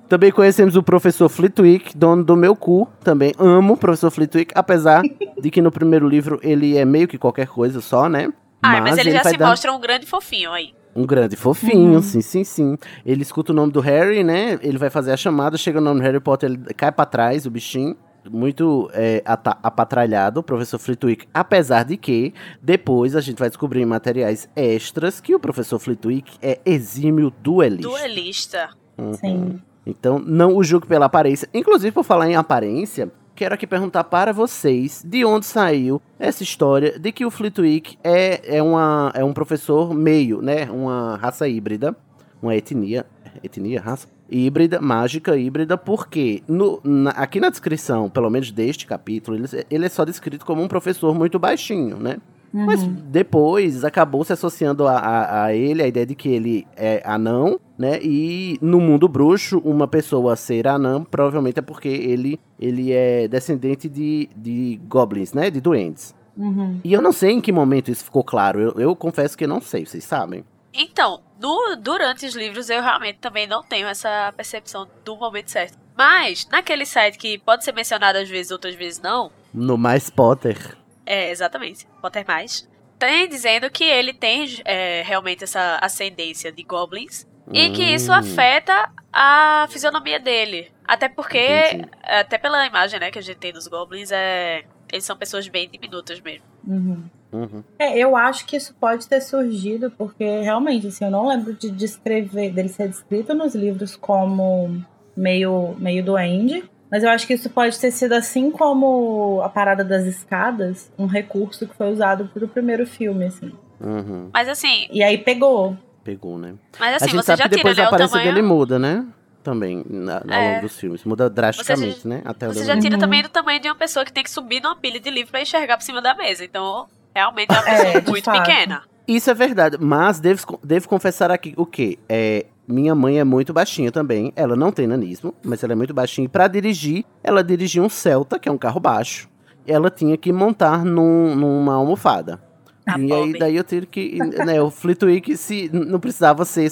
[0.09, 2.89] Também conhecemos o professor Flitwick, dono do meu cu.
[3.03, 5.03] Também amo o professor Flitwick, apesar
[5.41, 8.33] de que no primeiro livro ele é meio que qualquer coisa só, né?
[8.63, 10.73] Ah, mas, ele, já vai se dar mostra um grande fofinho aí.
[10.97, 12.79] Um grande fofinho, sim, sim, sim.
[13.05, 14.59] Ele escuta o nome do Harry, né?
[14.63, 17.47] Ele vai fazer a chamada, chega o nome do Harry Potter, ele cai pra trás,
[17.47, 17.95] o bichinho.
[18.29, 21.29] Muito é, apatralhado, o professor Flitwick.
[21.33, 26.37] Apesar de que, depois a gente vai descobrir em materiais extras que o professor Flitwick
[26.43, 27.89] é exímio duelista.
[27.89, 28.69] Duelista.
[28.99, 29.13] Uhum.
[29.13, 29.61] Sim.
[29.87, 31.49] Então, não o julgue pela aparência.
[31.55, 36.99] Inclusive, por falar em aparência, quero aqui perguntar para vocês de onde saiu essa história
[36.99, 40.69] de que o Flitwick é, é, uma, é um professor meio, né?
[40.71, 41.95] Uma raça híbrida,
[42.43, 43.05] uma etnia,
[43.45, 49.37] etnia, raça híbrida, mágica híbrida, porque no, na- aqui na descrição, pelo menos deste capítulo,
[49.37, 52.17] ele, ele é só descrito como um professor muito baixinho, né?
[52.65, 57.03] Mas depois acabou se associando a, a, a ele a ideia de que ele é
[57.05, 57.99] anão, né?
[58.03, 63.89] E no mundo bruxo, uma pessoa ser anã provavelmente é porque ele, ele é descendente
[63.89, 65.51] de, de goblins, né?
[65.51, 66.15] De duendes.
[66.37, 66.81] Uhum.
[66.85, 68.61] E eu não sei em que momento isso ficou claro.
[68.61, 70.45] Eu, eu confesso que não sei, vocês sabem.
[70.73, 75.79] Então, no- durante os livros eu realmente também não tenho essa percepção do momento certo.
[75.97, 80.77] Mas, naquele site que pode ser mencionado às vezes, outras vezes não, No Mais Potter.
[81.07, 87.27] É exatamente, Potter Mais, tem dizendo que ele tem é, realmente essa ascendência de goblins
[87.53, 88.15] e que isso Hum.
[88.17, 90.73] afeta a fisionomia dele.
[90.85, 91.89] Até porque, Entendi.
[92.03, 95.69] até pela imagem né, que a gente tem dos goblins, é, eles são pessoas bem
[95.69, 96.45] diminutas mesmo.
[96.67, 97.05] Uhum.
[97.33, 97.63] Uhum.
[97.79, 101.71] É, eu acho que isso pode ter surgido porque realmente, assim, eu não lembro de
[101.71, 104.83] descrever, dele ser descrito nos livros como
[105.17, 106.65] meio, meio duende.
[106.91, 111.07] Mas eu acho que isso pode ter sido assim como a parada das escadas, um
[111.07, 113.53] recurso que foi usado pro primeiro filme, assim.
[113.81, 114.31] Uhum.
[114.33, 115.77] Mas assim, E aí pegou.
[116.05, 116.55] Pegou, né?
[116.79, 118.35] mas a assim, gente você sabe já que tira, depois né, a aparência tamanho...
[118.35, 119.05] dele muda, né?
[119.43, 120.49] Também, na, ao É.
[120.51, 121.05] longo dos filmes.
[121.05, 122.23] Muda drasticamente, né?
[122.25, 123.01] Até Você já eu- tira Uhum.
[123.01, 125.41] também do tamanho de uma pessoa que tem que subir numa pilha de livro pra
[125.41, 126.45] enxergar por cima da mesa.
[126.45, 128.43] Então, realmente é uma É, pessoa de muito fato.
[128.45, 128.83] pequena.
[129.07, 131.97] Isso é verdade, mas devo, devo confessar aqui o quê?
[132.09, 134.33] É, minha mãe é muito baixinha também.
[134.37, 136.25] Ela não tem nanismo, mas ela é muito baixinha.
[136.25, 139.29] E pra dirigir, ela dirigia um Celta, que é um carro baixo.
[139.67, 142.41] Ela tinha que montar num- numa almofada.
[142.87, 143.39] Ah, e aí, pobre.
[143.39, 144.19] daí eu tive que.
[144.45, 146.71] né, o Flitwick se, não precisava ser,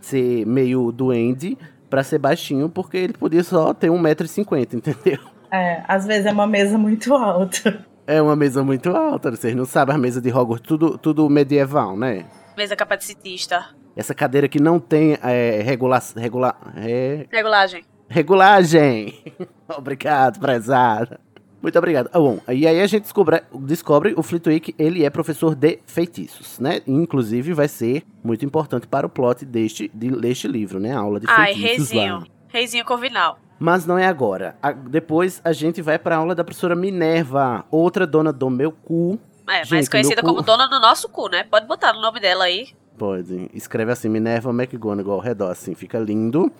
[0.00, 1.56] ser meio duende
[1.88, 5.18] pra ser baixinho, porque ele podia só ter 1,50m, entendeu?
[5.50, 7.86] É, às vezes é uma mesa muito alta.
[8.06, 11.96] É uma mesa muito alta, vocês não sabem, a mesa de Hogwarts, tudo, tudo medieval,
[11.96, 12.26] né?
[12.54, 13.64] Mesa capacitista.
[13.96, 17.84] Essa cadeira que não tem é, regula, regula, é, Regulagem.
[18.08, 19.22] regulagem.
[19.76, 21.20] obrigado, prezada.
[21.62, 22.10] Muito obrigado.
[22.12, 26.58] Ah, bom, e aí a gente descobre, descobre o Flitwick, ele é professor de feitiços,
[26.58, 26.80] né?
[26.86, 30.94] Inclusive vai ser muito importante para o plot deste, de- deste livro, né?
[30.94, 32.18] A aula de Ai, feitiços reizinho.
[32.18, 32.26] lá.
[32.48, 33.38] Reizinho Corvinal.
[33.58, 34.56] Mas não é agora.
[34.62, 38.70] A- depois a gente vai para a aula da professora Minerva, outra dona do meu
[38.70, 39.18] cu.
[39.48, 41.44] É, mais Gente, conhecida meu cu- como dona do nosso cu, né?
[41.44, 42.68] Pode botar no nome dela aí.
[42.96, 43.50] Pode.
[43.52, 46.50] Escreve assim, Minerva McGonagall ao redor, assim, fica lindo.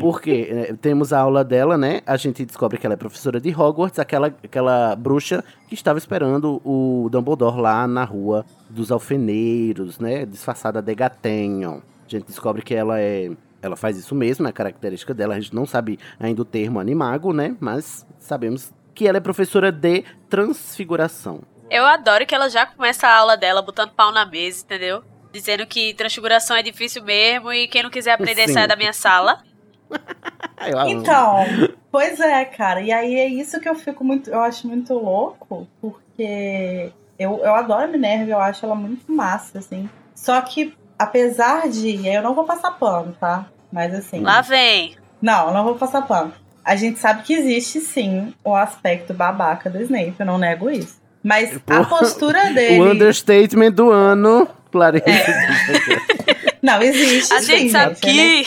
[0.00, 2.00] Porque é, temos a aula dela, né?
[2.06, 6.60] A gente descobre que ela é professora de Hogwarts, aquela, aquela bruxa que estava esperando
[6.64, 10.24] o Dumbledore lá na rua dos alfeneiros, né?
[10.24, 11.82] Disfarçada de gatenho.
[12.06, 13.30] A gente descobre que ela é.
[13.62, 15.34] Ela faz isso mesmo, é a característica dela.
[15.34, 17.56] A gente não sabe ainda o termo animago, né?
[17.60, 21.40] Mas sabemos que ela é professora de transfiguração.
[21.68, 25.04] Eu adoro que ela já começa a aula dela botando pau na mesa, entendeu?
[25.32, 28.54] Dizendo que transfiguração é difícil mesmo e quem não quiser aprender Sim.
[28.54, 29.42] sai da minha sala.
[30.88, 31.46] Então,
[31.90, 32.82] pois é, cara.
[32.82, 34.28] E aí é isso que eu fico muito.
[34.28, 39.58] Eu acho muito louco, porque eu, eu adoro a Minerva, eu acho ela muito massa,
[39.58, 39.88] assim.
[40.14, 41.96] Só que, apesar de.
[41.96, 43.46] e aí Eu não vou passar pano, tá?
[43.72, 44.20] Mas assim.
[44.20, 44.96] Lá vem.
[45.20, 46.32] Não, não vou passar pano.
[46.64, 51.00] A gente sabe que existe sim o aspecto babaca do Snape, eu não nego isso.
[51.22, 52.80] Mas a Porra, postura dele.
[52.80, 55.04] O understatement do ano, Clarice.
[56.62, 57.32] Não, existe.
[57.32, 58.44] A sim, gente sabe que.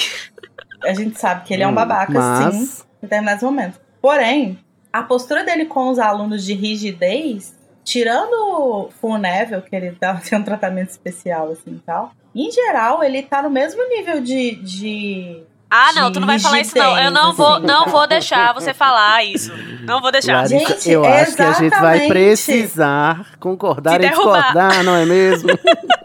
[0.83, 2.55] A gente sabe que ele é um Hum, babaca, mas...
[2.55, 2.83] sim.
[3.01, 3.79] em determinados momentos.
[4.01, 4.59] Porém,
[4.91, 10.37] a postura dele com os alunos de rigidez, tirando o Neville, que ele dá, tem
[10.37, 14.55] um tratamento especial assim e tal, em geral, ele tá no mesmo nível de.
[14.55, 16.99] de Ah, não, tu não vai falar isso, não.
[16.99, 17.65] Eu não vou, assim.
[17.65, 19.53] não vou deixar você falar isso.
[19.81, 20.37] Não vou deixar.
[20.41, 25.49] Larissa, Gente, eu acho que a gente vai precisar concordar e discordar, não é mesmo?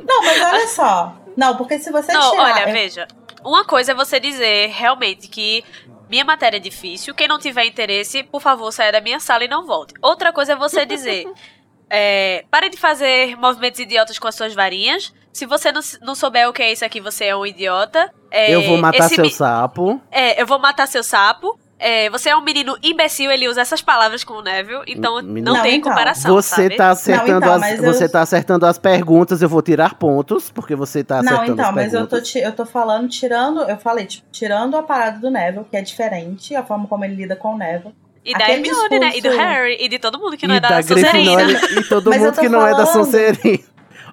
[0.68, 1.14] Só.
[1.36, 2.42] Não, porque se você Não, tirar.
[2.42, 3.06] olha, eu- veja.
[3.44, 5.64] Uma coisa é você dizer realmente que
[6.08, 7.14] minha matéria é difícil.
[7.14, 9.94] Quem não tiver interesse, por favor, saia da minha sala e não volte.
[10.02, 11.26] Outra coisa é você dizer.
[11.90, 15.12] é, pare de fazer movimentos idiotas com as suas varinhas.
[15.32, 18.12] Se você não, não souber o que é isso aqui, você é um idiota.
[18.30, 20.00] É, eu vou matar seu mi- sapo.
[20.10, 21.58] É, eu vou matar seu sapo.
[21.80, 25.52] É, você é um menino imbecil, ele usa essas palavras com o Neville, então Menino-
[25.52, 25.90] não, Não, tem então.
[25.92, 26.76] comparação, Você sabe?
[26.76, 29.94] tá acertando Não, então, as, mas eu- você tá acertando as perguntas, eu vou tirar
[29.94, 33.60] pontos, porque você tá Não, acertando então, as mas eu tô, eu tô falando, tirando,
[33.62, 37.14] eu falei, tipo, tirando a parada do Neville, que é diferente, a forma como ele
[37.14, 37.94] lida com o Neville.
[38.24, 39.06] E da Aquele Hermione, né?
[39.06, 41.42] E do discurso- Harry, e de todo mundo que não e é da, da Sonserina.
[41.80, 43.58] E todo Mas mundo que não é da Sonserina.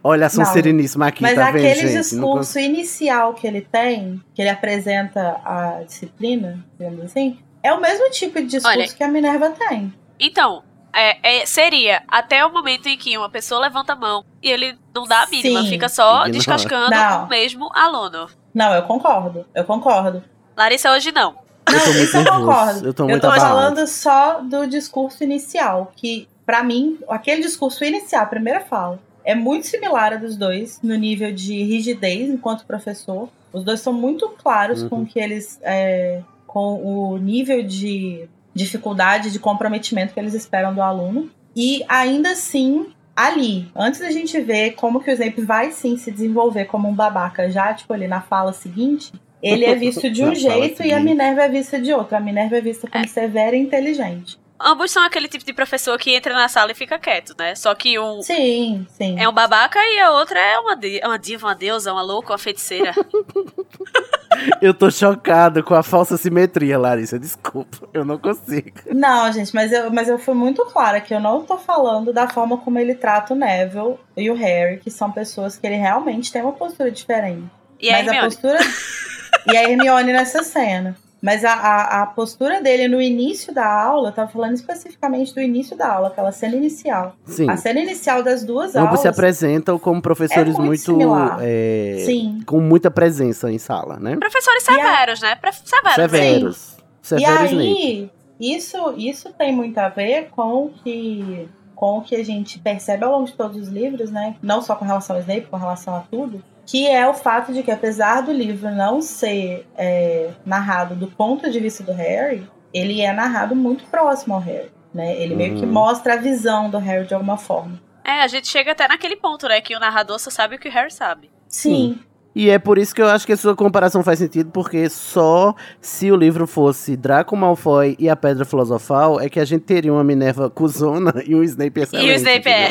[0.03, 1.93] Olha a Sonseriníssima aqui, Mas tá vendo, aquele gente?
[1.93, 7.81] Não discurso inicial que ele tem, que ele apresenta a disciplina, digamos assim, é o
[7.81, 9.93] mesmo tipo de discurso Olha, que a Minerva tem.
[10.19, 14.49] Então, é, é, seria até o momento em que uma pessoa levanta a mão e
[14.49, 15.69] ele não dá a mínima, Sim.
[15.69, 17.25] fica só descascando Não.
[17.25, 18.29] o mesmo aluno.
[18.53, 20.23] Não, eu concordo, eu concordo.
[20.55, 21.35] Larissa hoje não.
[21.67, 22.87] Eu Não, isso eu concordo.
[22.87, 28.23] eu tô muito tô falando só do discurso inicial, que pra mim, aquele discurso inicial,
[28.23, 33.27] a primeira fala, é muito similar a dos dois no nível de rigidez enquanto professor.
[33.51, 34.89] Os dois são muito claros Uhum.
[34.89, 36.21] com que eles é,
[36.55, 41.29] com o nível de dificuldade, de comprometimento que eles esperam do aluno.
[41.53, 46.09] E ainda assim, ali, antes da gente ver como que o Snape vai sim se
[46.09, 49.11] desenvolver como um babaca, já tipo ali na fala seguinte,
[49.43, 51.03] ele é visto de um jeito e a seguinte.
[51.03, 52.15] Minerva é vista de outro.
[52.15, 54.39] A Minerva é vista como severa e inteligente.
[54.59, 57.55] Ambos são aquele tipo de professor que entra na sala e fica quieto, né?
[57.55, 59.19] Só que um Sim, sim.
[59.19, 62.31] é um babaca e a outra é uma, di- uma diva, uma deusa, uma louca,
[62.31, 62.93] uma feiticeira.
[64.61, 67.17] Eu tô chocado com a falsa simetria, Larissa.
[67.17, 68.71] Desculpa, eu não consigo.
[68.91, 72.27] Não, gente, mas eu, mas eu fui muito clara que eu não tô falando da
[72.27, 76.31] forma como ele trata o Neville e o Harry, que são pessoas que ele realmente
[76.33, 77.45] tem uma postura diferente.
[77.79, 78.27] E a mas a Hermione?
[78.27, 78.59] postura.
[79.53, 80.95] e a Hermione nessa cena.
[81.25, 85.41] Mas a, a, a postura dele no início da aula, eu tava falando especificamente do
[85.41, 87.15] início da aula, aquela cena inicial.
[87.25, 87.49] Sim.
[87.49, 88.99] A cena inicial das duas Ambos aulas.
[89.01, 91.37] se apresentam como professores É muito muito.
[91.41, 92.41] é, Sim.
[92.45, 94.15] com muita presença em sala, né?
[94.17, 95.33] Professores severos, né?
[95.35, 95.95] Pre- Severos.
[95.95, 96.77] Severos.
[97.01, 97.55] E Severos Snape.
[97.67, 98.09] aí,
[98.39, 103.03] isso, isso tem muito a ver com o que com o que a gente percebe
[103.03, 104.35] ao longo de todos os livros, né?
[104.41, 107.61] Não só com relação ao Snape, com relação a tudo, que é o fato de
[107.63, 113.01] que apesar do livro não ser é, narrado do ponto de vista do Harry, ele
[113.01, 115.15] é narrado muito próximo ao Harry, né?
[115.21, 115.71] Ele meio que Uhum.
[115.71, 117.79] mostra a visão do Harry de alguma forma.
[118.03, 119.61] É, a gente chega até naquele ponto, né?
[119.61, 121.29] Que o narrador só sabe o que o Harry sabe.
[121.47, 121.99] Sim,
[122.35, 125.55] E é por isso que eu acho que a sua comparação faz sentido, porque só
[125.79, 129.93] se o livro fosse Draco Malfoy e a Pedra Filosofal é que a gente teria
[129.93, 132.07] uma Minerva cuzona e um Snape excelente.
[132.09, 132.69] e o Snape é.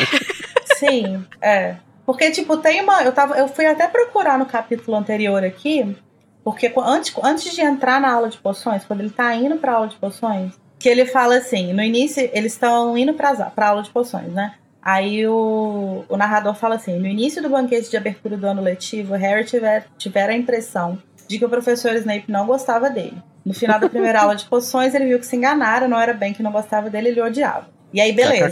[0.77, 1.77] Sim, é.
[2.07, 3.03] Porque, tipo, tem uma.
[3.03, 5.97] Eu, tava, eu fui até procurar no capítulo anterior aqui,
[6.43, 9.73] porque qu- antes, antes de entrar na aula de poções, quando ele tá indo pra
[9.75, 13.83] aula de poções, que ele fala assim: no início, eles estão indo pra, pra aula
[13.83, 14.55] de poções, né?
[14.83, 19.15] Aí o, o narrador fala assim: no início do banquete de abertura do ano letivo,
[19.15, 23.17] Harry tiver, tiver a impressão de que o professor Snape não gostava dele.
[23.47, 26.35] No final da primeira aula de poções, ele viu que se enganaram, não era bem
[26.35, 27.67] que não gostava dele, ele odiava.
[27.95, 28.45] E aí, beleza.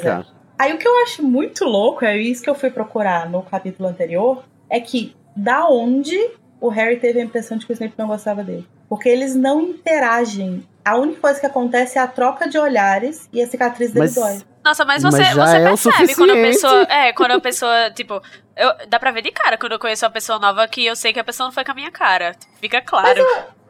[0.58, 3.88] Aí o que eu acho muito louco, é isso que eu fui procurar no capítulo
[3.88, 6.18] anterior, é que da onde
[6.60, 8.66] o Harry teve a impressão de que o Snape não gostava dele.
[8.88, 10.66] Porque eles não interagem.
[10.84, 14.14] A única coisa que acontece é a troca de olhares e a cicatriz dele Mas-
[14.14, 14.42] dói.
[14.64, 16.86] Nossa, mas Mas você, já você é percebe quando a pessoa.
[16.88, 18.22] É, quando a pessoa, tipo.
[18.56, 21.12] Eu, dá pra ver de cara quando eu conheço uma pessoa nova que eu sei
[21.12, 22.36] que a pessoa não foi com a minha cara.
[22.60, 23.24] Fica claro.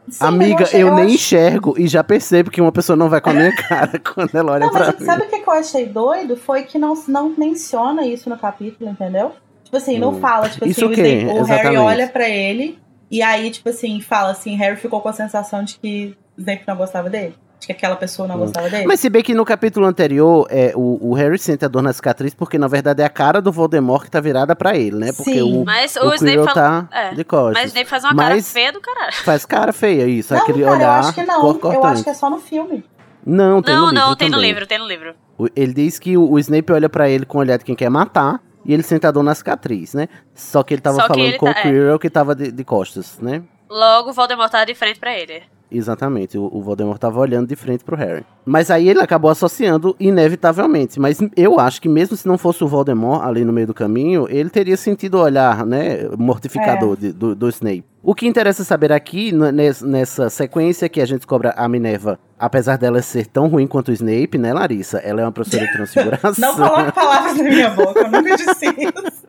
[0.08, 3.20] Sim, Amiga, achei- eu, nem acho- enxergo e já percebo que uma pessoa não vai
[3.20, 5.06] com a minha cara quando ela olha Não, pra mas mim.
[5.06, 6.36] sabe o que eu achei doido?
[6.36, 9.32] Foi que não, não menciona isso no capítulo, entendeu?
[9.64, 10.20] Tipo assim, não Hum.
[10.20, 12.78] fala, tipo Isso assim, o o, Harry olha pra ele
[13.10, 16.76] e aí, tipo assim, fala assim, Harry ficou com a sensação de que Snape não
[16.76, 17.34] gostava dele.
[17.62, 18.40] De que aquela pessoa não Hum.
[18.40, 18.86] gostava dele.
[18.88, 21.92] Mas se bem que no capítulo anterior, é, o, o Harry sente a dor na
[21.92, 25.12] cicatriz porque, na verdade, é a cara do Voldemort que tá virada pra ele, né?
[25.12, 25.60] Porque Sim.
[25.60, 27.54] o, Mas o o Snape tá é, de costas.
[27.54, 29.12] Mas o Snape faz uma cara Mas- feia do caralho.
[29.12, 31.60] Faz cara feia isso, não, aquele cara, olhar eu acho que não.
[31.72, 32.84] Eu acho que é só no filme.
[33.24, 34.50] Não, tem não, no livro não, tem no também.
[34.50, 35.14] livro, tem no livro.
[35.38, 37.76] O- Ele diz que o, o Snape olha pra ele com o olhar de quem
[37.76, 40.08] quer matar e ele sente a dor na cicatriz, né?
[40.34, 41.62] Só que ele tava Só falando ele com tá- o é.
[41.62, 43.42] Quirrell que tava de, de costas, né?
[43.70, 45.42] Logo, o Voldemort tá de frente pra ele.
[45.74, 48.24] Exatamente, o, o Voldemort tava olhando de frente pro Harry.
[48.44, 51.00] Mas aí ele acabou associando inevitavelmente.
[51.00, 54.26] Mas eu acho que mesmo se não fosse o Voldemort ali no meio do caminho,
[54.28, 57.84] ele teria sentido o olhar, né, mortificador de- do, do Snape.
[58.02, 63.00] O que interessa saber aqui, nessa sequência que a gente descobre a Minerva, apesar dela
[63.00, 64.98] ser tão ruim quanto o Snape, né, Larissa?
[64.98, 66.32] Ela é uma professora de transfiguração.
[66.38, 69.26] Não coloque palavras na minha boca, eu nunca disse isso.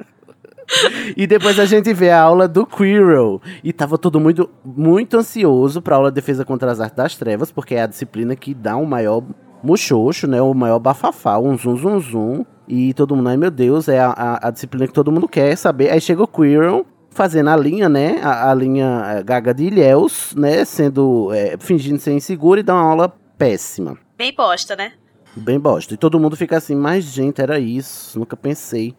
[1.15, 3.41] E depois a gente vê a aula do Quirrell.
[3.63, 7.52] E tava todo mundo muito ansioso pra aula de defesa contra as artes das trevas,
[7.52, 9.23] porque é a disciplina que dá o maior
[9.63, 10.41] muxoxo, né?
[10.41, 14.12] O maior bafafá, um zum zum zum E todo mundo, ai meu Deus, é a,
[14.12, 15.89] a, a disciplina que todo mundo quer saber.
[15.89, 18.19] Aí chega o Quirrell fazendo a linha, né?
[18.21, 20.65] A, a linha é, Gaga de Ilhéus, né?
[20.65, 21.32] Sendo.
[21.34, 23.97] É, fingindo ser inseguro e dá uma aula péssima.
[24.17, 24.93] Bem bosta, né?
[25.36, 25.93] Bem bosta.
[25.93, 28.19] E todo mundo fica assim, mas gente, era isso.
[28.19, 28.96] Nunca pensei.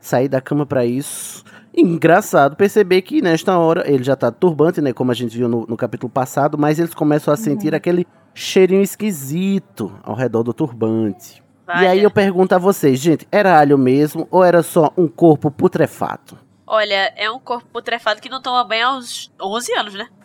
[0.00, 1.44] Sair da cama para isso.
[1.76, 4.92] Engraçado perceber que nesta hora ele já tá turbante, né?
[4.92, 8.82] Como a gente viu no, no capítulo passado, mas eles começam a sentir aquele cheirinho
[8.82, 11.42] esquisito ao redor do turbante.
[11.68, 15.50] E aí eu pergunto a vocês, gente, era alho mesmo ou era só um corpo
[15.50, 16.36] putrefato?
[16.66, 20.08] Olha, é um corpo putrefado que não toma banho há uns 11 anos, né?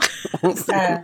[0.74, 1.04] É.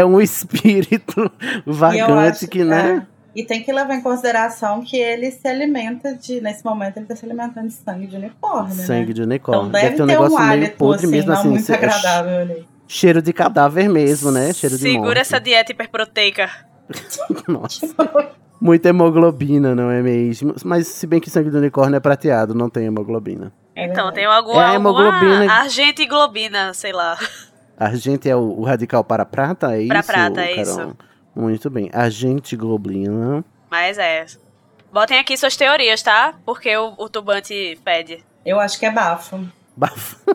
[0.00, 1.30] É um espírito
[1.66, 3.06] vagante acho- que, né?
[3.34, 3.40] É.
[3.40, 6.40] E tem que levar em consideração que ele se alimenta de.
[6.40, 9.12] Nesse momento, ele tá se alimentando de sangue de unicórnio, Sangue né?
[9.14, 9.68] de unicórnio.
[9.68, 11.48] Então deve ter um ter negócio um meio podre assim, mesmo não assim.
[11.48, 12.66] muito se- é agradável ali.
[12.88, 14.52] cheiro de cadáver mesmo, né?
[14.52, 15.20] Cheiro de Segura morte.
[15.20, 16.50] essa dieta hiperproteica.
[17.48, 17.86] Nossa.
[18.60, 20.54] Muita hemoglobina, não é mesmo?
[20.64, 23.52] Mas se bem que sangue de unicórnio é prateado, não tem hemoglobina.
[23.74, 24.14] É Então, verdade.
[24.16, 25.36] tem alguma, É a hemoglobina.
[25.38, 27.16] alguma argentiglobina, sei lá.
[27.78, 30.06] Argente é o, o radical para prata, é Pra isso?
[30.12, 30.62] prata, é Carol?
[30.62, 30.96] isso.
[31.34, 31.90] Muito bem.
[31.92, 33.44] Argente globina.
[33.70, 34.26] Mas é.
[34.92, 36.34] Botem aqui suas teorias, tá?
[36.44, 38.24] Porque o, o tubante fede.
[38.44, 39.46] Eu acho que é bafo.
[39.76, 40.34] Bafo, Eu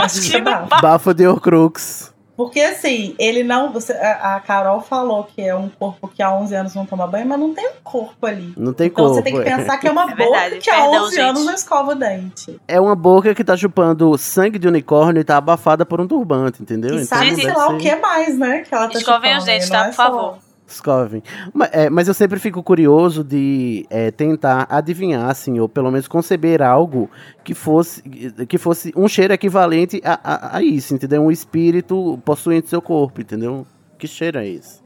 [0.00, 0.82] acho que é Imagina bafo.
[0.82, 2.13] bafo de Horcrux.
[2.36, 3.72] Porque assim, ele não.
[3.72, 7.26] Você, a, Carol falou que é um corpo que há 11 anos não toma banho,
[7.26, 8.52] mas não tem um corpo ali.
[8.56, 9.14] Não tem Então corpo.
[9.16, 9.56] você tem que é.
[9.56, 11.46] pensar que é uma É boca verdade, que há perdão, 11 anos gente.
[11.46, 12.60] não escova o dente.
[12.66, 16.60] É uma boca que tá chupando sangue de unicórnio e tá abafada por um turbante,
[16.62, 16.96] entendeu?
[16.96, 18.60] E sabe Gente, sei lá ser- o que mais, né?
[18.68, 19.82] Que ela tá Escovem chupando, os dentes, não tá?
[19.84, 20.38] é Por só- favor.
[20.66, 21.22] Escovem.
[21.52, 26.08] Mas, é, mas eu sempre fico curioso de é, tentar adivinhar, assim, ou pelo menos
[26.08, 27.10] conceber algo
[27.44, 28.02] que fosse,
[28.48, 31.22] que fosse um cheiro equivalente a, a, a isso, entendeu?
[31.22, 33.66] Um espírito possuinte seu corpo, entendeu?
[33.98, 34.82] Que cheiro é esse?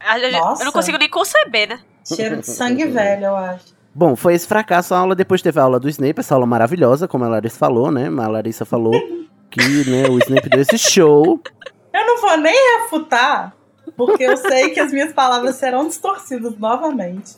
[0.00, 0.64] A- Eu Nossa.
[0.64, 1.80] não consigo nem conceber, né?
[2.06, 3.76] Cheiro de sangue velho, eu acho.
[3.92, 5.14] Bom, foi esse fracasso a aula.
[5.16, 8.06] Depois teve a aula do Snape, essa aula maravilhosa, como a Larissa falou, né?
[8.06, 8.92] A Larissa falou
[9.50, 11.40] que né, o Snape deu esse show.
[11.92, 13.52] Eu não vou nem refutar,
[13.98, 17.34] porque eu sei que as minhas palavras serão distorcidas novamente.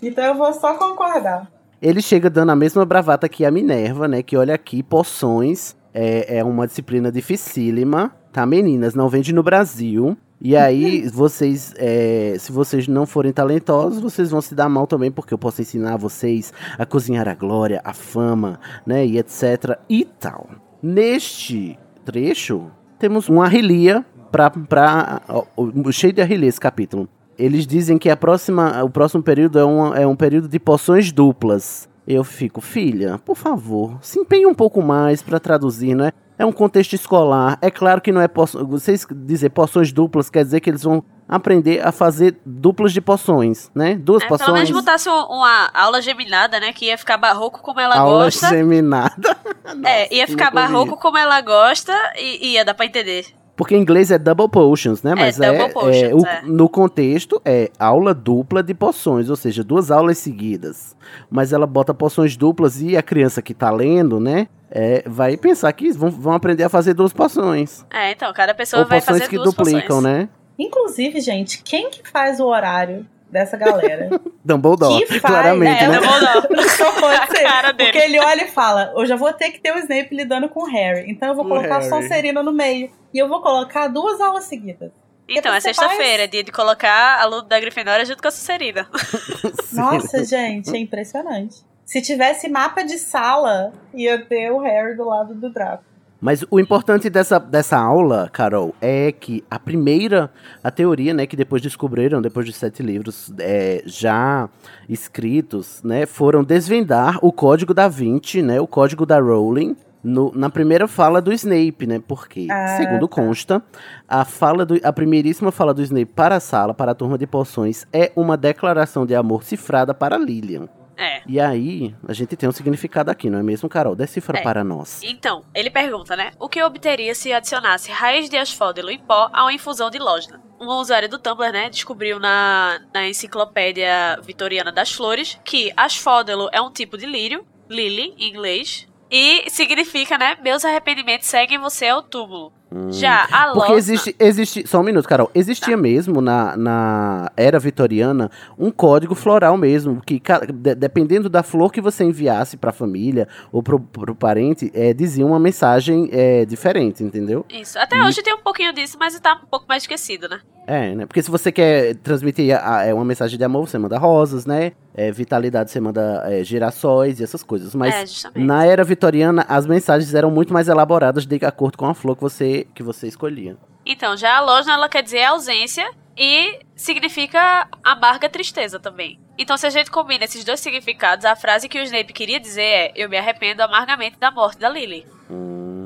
[0.00, 1.50] Então eu vou só concordar.
[1.82, 4.22] Ele chega dando a mesma bravata que a Minerva, né?
[4.22, 8.94] Que olha aqui, poções é, é uma disciplina dificílima, tá, meninas?
[8.94, 10.16] Não vende no Brasil.
[10.40, 15.10] E aí, vocês, é, se vocês não forem talentosos, vocês vão se dar mal também,
[15.10, 19.04] porque eu posso ensinar vocês a cozinhar a glória, a fama, né?
[19.04, 19.80] E etc.
[19.90, 20.48] e tal.
[20.80, 24.06] Neste trecho, temos uma arrelia
[24.36, 24.50] pra.
[24.50, 25.44] pra ó,
[25.92, 27.08] cheio de arrelia esse capítulo.
[27.38, 31.10] Eles dizem que a próxima, o próximo período é um, é um período de poções
[31.10, 31.88] duplas.
[32.06, 36.12] Eu fico, filha, por favor, se empenhe um pouco mais pra traduzir, não é?
[36.38, 37.56] É um contexto escolar.
[37.62, 38.64] É claro que não é poço...
[38.66, 43.70] vocês dizer poções duplas quer dizer que eles vão aprender a fazer duplas de poções,
[43.74, 43.94] né?
[43.94, 44.44] Duas É, poções.
[44.46, 46.72] pelo menos botasse um- uma aula geminada, né?
[46.72, 48.48] Que ia ficar barroco como ela aula gosta.
[48.48, 49.36] geminada.
[49.84, 50.72] é, ia ficar nunca ouvi.
[50.72, 53.26] barroco como ela gosta e ia dar pra entender.
[53.56, 55.14] Porque em inglês é double potions, né?
[55.14, 56.42] Mas é, double potions, é, o- é.
[56.44, 60.96] no contexto é aula dupla de poções, ou seja, duas aulas seguidas.
[61.30, 64.48] Mas ela bota poções duplas e a criança que tá lendo, né?
[64.76, 67.86] é, vai pensar que vão, vão aprender a fazer duas poções.
[67.92, 70.02] É, então, cada pessoa Ou vai poções fazer que duas duplicam, poções.
[70.02, 70.28] né?
[70.58, 74.08] Inclusive, gente, quem que faz o horário dessa galera?
[74.44, 75.98] Dumbledore, Que faz, claramente, É, né?
[75.98, 76.68] Dumbledore.
[76.70, 77.42] Só pode ser.
[77.42, 77.90] cara dele.
[77.92, 80.60] Porque ele olha e fala: Eu já vou ter que ter o Snape lidando com
[80.60, 81.10] o Harry.
[81.10, 81.88] Então eu vou O colocar a Harry.
[81.90, 82.90] Sonserina no meio.
[83.12, 84.90] E eu vou colocar duas aulas seguidas.
[85.28, 88.86] Então, é sexta-feira, é dia de colocar a luta da Grifinória junto com a Sucerina.
[89.72, 91.56] Nossa, gente, é impressionante.
[91.84, 95.82] Se tivesse mapa de sala, ia ter o Harry do lado do Draco.
[96.24, 100.30] Mas o importante dessa, dessa aula, Carol, é que a primeira,
[100.62, 104.48] a teoria, né, que depois descobriram, depois de sete livros é, já
[104.88, 110.48] escritos, né, foram desvendar o código da Vinci, né, o código da Rowling, no- na
[110.48, 113.16] primeira fala do Snape, né, porque, Ah, segundo tá.
[113.16, 113.62] consta,
[114.08, 117.26] a, fala do, a primeiríssima fala do Snape para a sala, para a turma de
[117.26, 120.70] poções, é uma declaração de amor cifrada para Lilian.
[120.96, 121.22] É.
[121.26, 123.96] E aí, a gente tem um significado aqui, não é mesmo, Carol?
[123.96, 124.42] Decifra É.
[124.42, 125.00] para nós.
[125.02, 126.32] Então, ele pergunta, né?
[126.38, 129.98] O que eu obteria se adicionasse raiz de asfódelo em pó a uma infusão de
[129.98, 130.40] lógina?
[130.60, 136.60] Um usuário do Tumblr, né, descobriu na, na enciclopédia vitoriana das flores que asfódelo é
[136.60, 142.02] um tipo de lírio, lily em inglês, e significa, né, meus arrependimentos seguem você ao
[142.02, 142.52] túmulo.
[142.74, 142.90] Hum.
[142.90, 143.76] Já a Porque losna...
[143.76, 144.66] existe, existe.
[144.66, 145.30] Só um minuto, Carol.
[145.32, 150.02] Existia mesmo na, na era vitoriana um código floral mesmo.
[150.04, 150.20] Que
[150.52, 155.24] de- dependendo da flor que você enviasse pra família ou pro, pro parente, é, dizia
[155.24, 157.46] uma mensagem é, diferente, entendeu?
[157.48, 157.78] Isso.
[157.78, 160.40] Até E- hoje tem um pouquinho disso, mas tá um pouco mais esquecido, né?
[160.66, 161.06] É, né?
[161.06, 164.46] Porque se você quer transmitir a, a, é uma mensagem de amor, você manda rosas,
[164.46, 164.72] né?
[164.94, 167.74] É, vitalidade, você manda é, girassóis e essas coisas.
[167.74, 171.94] Mas É, na era vitoriana, as mensagens eram muito mais elaboradas de acordo com a
[171.94, 173.56] flor que você, que você escolhia.
[173.84, 175.86] Então, já a Lojna, ela quer dizer ausência
[176.16, 179.18] e significa amarga tristeza também.
[179.36, 182.62] Então, se a gente combina esses dois significados, a frase que o Snape queria dizer
[182.62, 185.04] é: Eu me arrependo amargamente da morte da Lily.
[185.28, 185.83] Hum,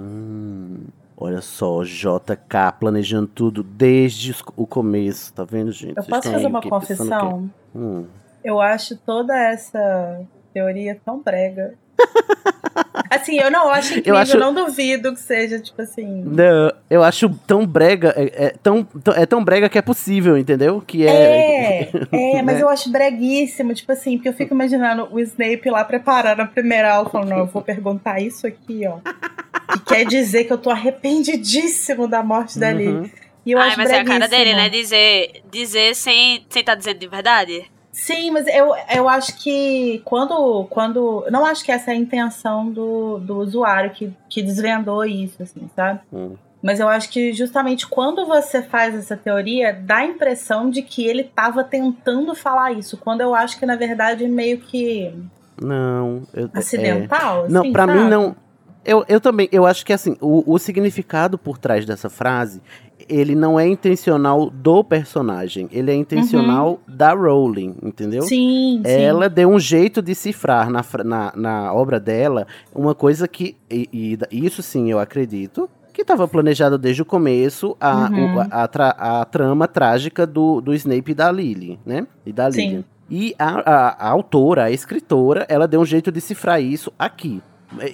[1.21, 5.97] olha só, JK planejando tudo desde o começo, tá vendo, gente?
[5.97, 6.69] Eu Vocês posso fazer aí uma quê?
[6.71, 7.51] confissão?
[7.75, 8.07] Hum.
[8.45, 10.21] Eu acho toda essa
[10.55, 11.75] teoria tão brega.
[13.11, 16.23] assim, eu não acho incrível, acho- eu não duvido que seja, tipo assim.
[16.25, 20.39] Não, eu acho tão brega, é, é tão, tão- é tão brega que é possível,
[20.39, 20.81] entendeu?
[20.81, 21.11] Que é.
[21.11, 21.91] É,
[22.39, 22.63] é, mas né?
[22.63, 26.95] eu acho breguíssimo, tipo assim, porque eu fico imaginando o Snape lá preparando a primeira
[26.95, 28.99] aula, falando, não, eu vou perguntar isso aqui, ó.
[29.89, 32.89] Que quer dizer que eu tô arrependidíssimo da morte da Lily.
[32.93, 33.11] Uhum.
[33.47, 34.45] E eu Ai, acho mas é a cara breguíssimo.
[34.45, 34.69] dele, né?
[34.69, 37.65] Dizer, dizer sem estar tá dizendo de verdade.
[37.91, 40.65] Sim, mas eu, eu acho que quando.
[40.71, 45.43] quando não acho que essa é a intenção do, do usuário que, que desvendou isso,
[45.43, 46.01] assim, sabe?
[46.13, 46.37] Hum.
[46.63, 51.07] Mas eu acho que justamente quando você faz essa teoria, dá a impressão de que
[51.07, 52.97] ele tava tentando falar isso.
[52.97, 55.13] Quando eu acho que, na verdade, é meio que
[55.61, 56.23] Não.
[56.35, 56.59] eu- é.
[56.59, 57.47] acidental.
[57.49, 57.99] Não, assim, pra sabe?
[57.99, 58.37] mim não.
[58.91, 62.63] Eu, eu também, eu acho que assim, o, o significado por trás dessa frase,
[63.09, 68.23] ele não é intencional do personagem, ele é intencional da Rowling, entendeu?
[68.23, 68.91] Sim, sim.
[68.91, 74.19] Ela deu um jeito de cifrar na, na, na obra dela uma coisa que, e,
[74.31, 78.37] e isso sim eu acredito, que estava planejado desde o começo a, Uhum.
[78.37, 82.07] o- a, tra- a trama trágica do, do Snape e da Lily, né?
[82.25, 82.61] E da Sim.
[82.61, 82.85] Lilian.
[83.11, 87.43] E a, a- a autora, a escritora, ela deu um jeito de cifrar isso aqui.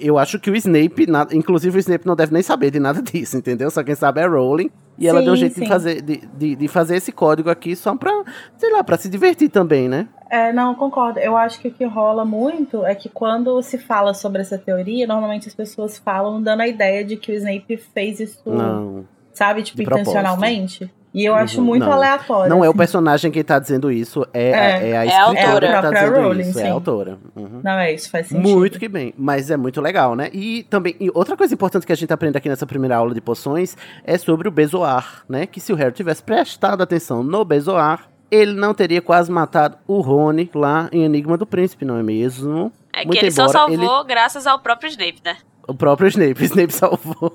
[0.01, 3.01] Eu acho que o Snape, na- inclusive o Snape não deve nem saber de nada
[3.03, 3.69] disso, entendeu?
[3.69, 4.69] Só quem sabe é a Rowling.
[4.97, 5.61] E ela Sim, deu um jeito sim.
[5.63, 8.11] de fazer, de, de, de fazer esse código aqui só pra,
[8.57, 10.07] sei lá, pra se divertir também, né?
[10.29, 11.19] É, não, concordo.
[11.19, 15.05] Eu acho que o que rola muito é que quando se fala sobre essa teoria,
[15.05, 19.05] normalmente as pessoas falam dando a ideia de que o Snape fez isso, Não.
[19.33, 20.89] sabe, tipo, intencionalmente.
[21.17, 21.93] E eu Uhum, acho muito não.
[21.93, 22.49] aleatório.
[22.49, 22.77] Não é o assim.
[22.77, 25.67] personagem que tá dizendo isso, é, a- É, é a é a escritora autora.
[25.67, 26.67] que tá dizendo Rowling, isso, é sim.
[26.69, 27.17] a autora.
[27.35, 27.61] Uhum.
[27.63, 28.49] Não é isso, faz sentido.
[28.49, 30.29] Muito que bem, mas é muito legal, né?
[30.33, 33.21] E também, e outra coisa importante que a gente aprende aqui nessa primeira aula de
[33.21, 35.45] poções é sobre o Bezoar, né?
[35.45, 40.01] Que se o Harry tivesse prestado atenção no Bezoar, ele não teria quase matado o
[40.01, 42.73] Rony lá em Enigma do Príncipe, não é mesmo?
[42.91, 45.37] É que Muito ele só salvou graças ao próprio Snape, né?
[45.65, 47.33] O próprio Snape, Snape salvou.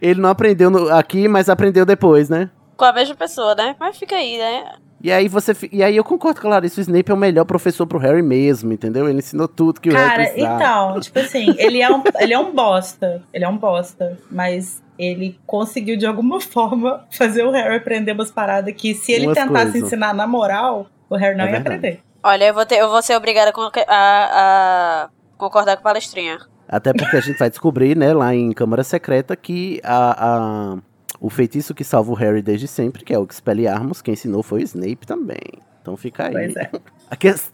[0.00, 2.48] Ele não aprendeu no- aqui, mas aprendeu depois, né?
[2.76, 3.76] Com a mesma pessoa, né?
[3.78, 4.72] Mas fica aí, né?
[5.02, 7.44] E aí você e aí eu concordo com a Larissa, o Snape é o melhor
[7.44, 9.06] professor pro Harry mesmo, entendeu?
[9.08, 10.54] Ele ensinou tudo que o Harry Cara, precisava.
[10.54, 13.22] então, tipo assim, ele é, um, ele é um bosta.
[13.32, 14.18] Ele é um bosta.
[14.30, 19.26] Mas ele conseguiu, de alguma forma, fazer o Harry aprender umas paradas que, se ele
[19.26, 19.82] Umas tentasse coisas.
[19.82, 21.76] ensinar na moral, o Harry não É ia verdade.
[21.76, 22.00] aprender.
[22.22, 26.38] Olha, eu vou, ter, eu vou ser obrigada a, a- a concordar com a palestrinha.
[26.66, 30.28] Até porque a gente vai descobrir, né, lá em Câmara Secreta, que a,
[30.74, 30.78] a-
[31.24, 34.60] o feitiço que salva o Harry desde sempre, que é o Expelliarmus, quem ensinou foi
[34.60, 35.54] o Snape também.
[35.80, 36.52] Então fica aí.
[36.54, 36.70] É.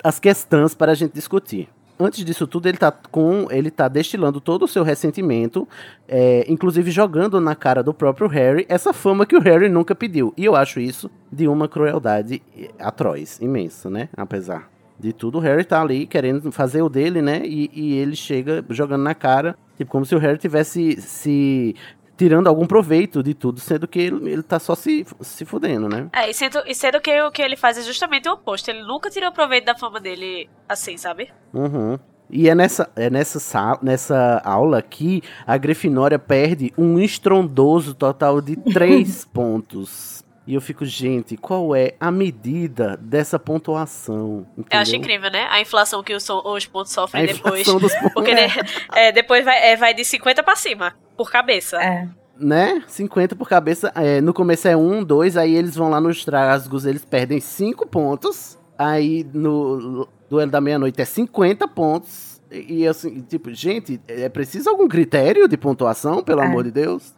[0.03, 1.69] As questões para a gente discutir.
[1.97, 3.47] Antes disso tudo, ele tá com.
[3.49, 5.69] Ele tá destilando todo o seu ressentimento,
[6.09, 10.35] é, inclusive jogando na cara do próprio Harry essa fama que o Harry nunca pediu.
[10.37, 12.43] E eu acho isso de uma crueldade
[12.77, 14.09] atroz, imensa, né?
[14.17, 14.69] Apesar
[14.99, 17.43] de tudo, o Harry tá ali querendo fazer o dele, né?
[17.45, 21.75] E, e ele chega jogando na cara, tipo, como se o Harry tivesse se
[22.21, 26.07] tirando algum proveito de tudo, sendo que ele, ele tá só se, se fudendo, né?
[26.13, 28.69] É, e sendo, e sendo que o que ele faz é justamente o oposto.
[28.69, 31.31] Ele nunca tirou proveito da fama dele assim, sabe?
[31.55, 31.99] Uhum.
[32.29, 38.55] E é nessa, é nessa, nessa aula que a Grifinória perde um estrondoso total de
[38.71, 40.23] 3 pontos.
[40.47, 44.47] E eu fico, gente, qual é a medida dessa pontuação?
[44.59, 45.01] Eu acho Entendeu?
[45.01, 45.47] incrível, né?
[45.49, 47.65] A inflação que os, os pontos sofrem depois.
[47.71, 47.93] pontos.
[48.13, 48.49] Porque né,
[48.93, 51.77] é, depois vai, é, vai de 50 pra cima, por cabeça.
[51.83, 52.09] É.
[52.39, 52.83] né?
[52.87, 53.93] 50 por cabeça.
[53.95, 57.87] É, no começo é 1, 2, aí eles vão lá nos trasgos, eles perdem 5
[57.87, 58.59] pontos.
[58.79, 62.41] Aí no duelo da meia-noite é 50 pontos.
[62.51, 66.47] E, e assim, tipo, gente, é preciso algum critério de pontuação, pelo É.
[66.47, 67.13] amor de Deus?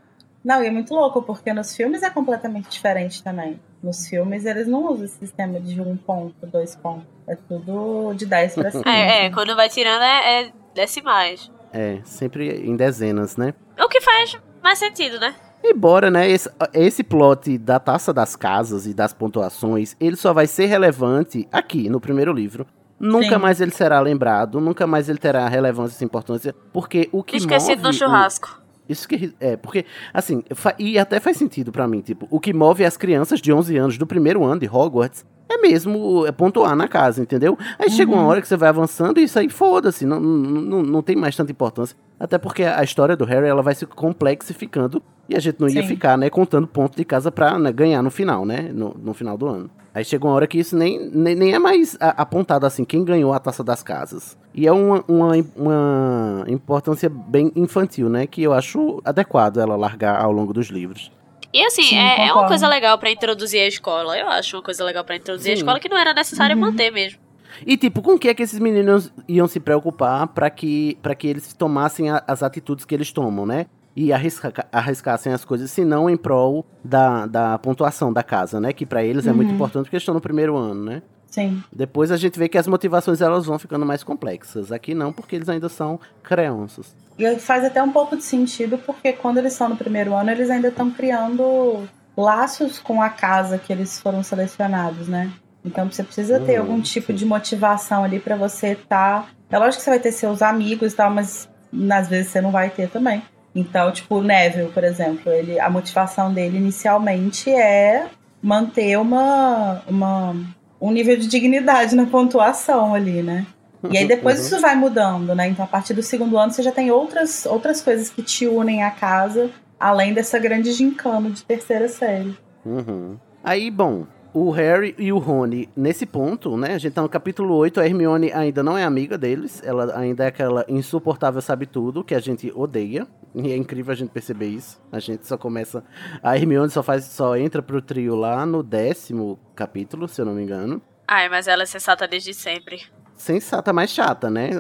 [0.45, 3.61] Não, e é muito louco, porque nos filmes é completamente diferente também.
[3.81, 7.07] Nos filmes eles não usam esse sistema de um ponto, dois pontos.
[7.29, 8.83] É tudo de 10 pra cima.
[8.87, 11.49] É, é, quando vai tirando é, é decimais.
[11.73, 13.55] É, sempre em dezenas, né?
[13.79, 15.35] O que faz mais sentido, né?
[15.65, 20.47] Embora, né, esse, esse plot da taça das casas e das pontuações, ele só vai
[20.47, 22.67] ser relevante aqui, no primeiro livro.
[22.99, 23.39] Nunca Sim.
[23.39, 27.79] mais ele será lembrado, nunca mais ele terá relevância e importância, porque o que Esquecido
[27.79, 28.49] move no churrasco.
[28.59, 30.43] O, Isso que é, porque assim,
[30.79, 33.99] e até faz sentido para mim, tipo, o que move as crianças de 11 anos
[33.99, 37.57] do primeiro ano de Hogwarts é mesmo é pontuar na casa, entendeu?
[37.79, 37.93] Aí uhum.
[37.93, 38.29] chega uma uhum.
[38.29, 41.53] hora que você vai avançando e isso aí foda-se, não, não, não tem mais tanta
[41.53, 41.97] importância.
[42.19, 45.83] Até porque a história do Harry ela vai se complexificando e a gente não ia
[45.83, 45.89] Sim.
[45.89, 48.71] ficar, né, contando ponto de casa pra né, ganhar no final, né?
[48.73, 49.71] No, no final do ano.
[49.95, 53.33] Aí chega uma hora que isso nem, nem, nem é mais apontado assim, quem ganhou
[53.33, 54.39] a taça das casas.
[54.55, 58.27] E é uma, uma, uma importância bem infantil, né?
[58.27, 61.13] Que eu acho adequado ela largar ao longo dos livros.
[61.53, 64.17] E assim, Sim, é, é, uma coisa legal para introduzir a escola.
[64.17, 65.53] Eu acho uma coisa legal para introduzir Sim.
[65.53, 66.63] a escola que não era necessário uhum.
[66.63, 67.21] manter mesmo.
[67.67, 71.15] E tipo, com o que é que esses meninos iam se preocupar para que, pra
[71.15, 73.67] que eles tomassem a, as atitudes que eles tomam, né?
[73.95, 78.73] E arrisca, arriscassem as coisas, se não em prol da, da pontuação da casa, né?
[78.73, 79.31] Que para eles uhum.
[79.31, 79.55] é muito uhum.
[79.55, 81.03] importante porque estão no primeiro ano, né?
[81.33, 81.63] Sim.
[81.73, 84.71] Depois a gente vê que as motivações elas vão ficando mais complexas.
[84.71, 86.95] Aqui não, porque eles ainda são crianças.
[87.19, 90.51] E faz até um pouco de sentido, porque quando eles estão no primeiro ano, eles
[90.51, 91.87] ainda estão criando
[92.17, 95.33] laços com a casa que eles foram selecionados, né?
[95.65, 99.23] Então você precisa ter algum hum, tipo de motivação ali para você estar.
[99.23, 99.29] Tá...
[99.49, 101.49] É lógico que você vai ter seus amigos e tal, mas
[101.91, 103.23] às vezes você não vai ter também.
[103.55, 108.07] Então, tipo, o Neville, por exemplo, ele, a motivação dele inicialmente é
[108.43, 110.35] manter uma, uma,
[110.81, 113.47] um nível de dignidade na pontuação ali, né?
[113.91, 114.47] E aí depois uhum.
[114.47, 115.49] isso vai mudando, né?
[115.49, 118.83] Então a partir do segundo ano você já tem outras, outras coisas que te unem
[118.83, 122.37] à casa, além dessa grande gincana de terceira série.
[122.65, 123.19] Uhum.
[123.43, 126.75] Aí, bom, o Harry e o Rony, nesse ponto, né?
[126.75, 130.25] A gente tá no capítulo 8, a Hermione ainda não é amiga deles, ela ainda
[130.25, 133.07] é aquela insuportável sabe tudo que a gente odeia.
[133.35, 134.81] E é incrível a gente perceber isso.
[134.91, 135.83] A gente só começa.
[136.23, 140.35] A Hermione só faz, só entra pro trio lá no décimo capítulo, se eu não
[140.35, 140.83] me engano.
[141.09, 142.83] Ai, mas ela é sensata desde sempre
[143.23, 144.51] sensata, mais chata, né?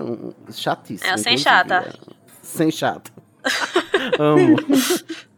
[0.52, 1.12] Chatíssima.
[1.12, 1.92] É, sem chata.
[2.42, 3.10] Sem chata.
[4.18, 4.56] Amo.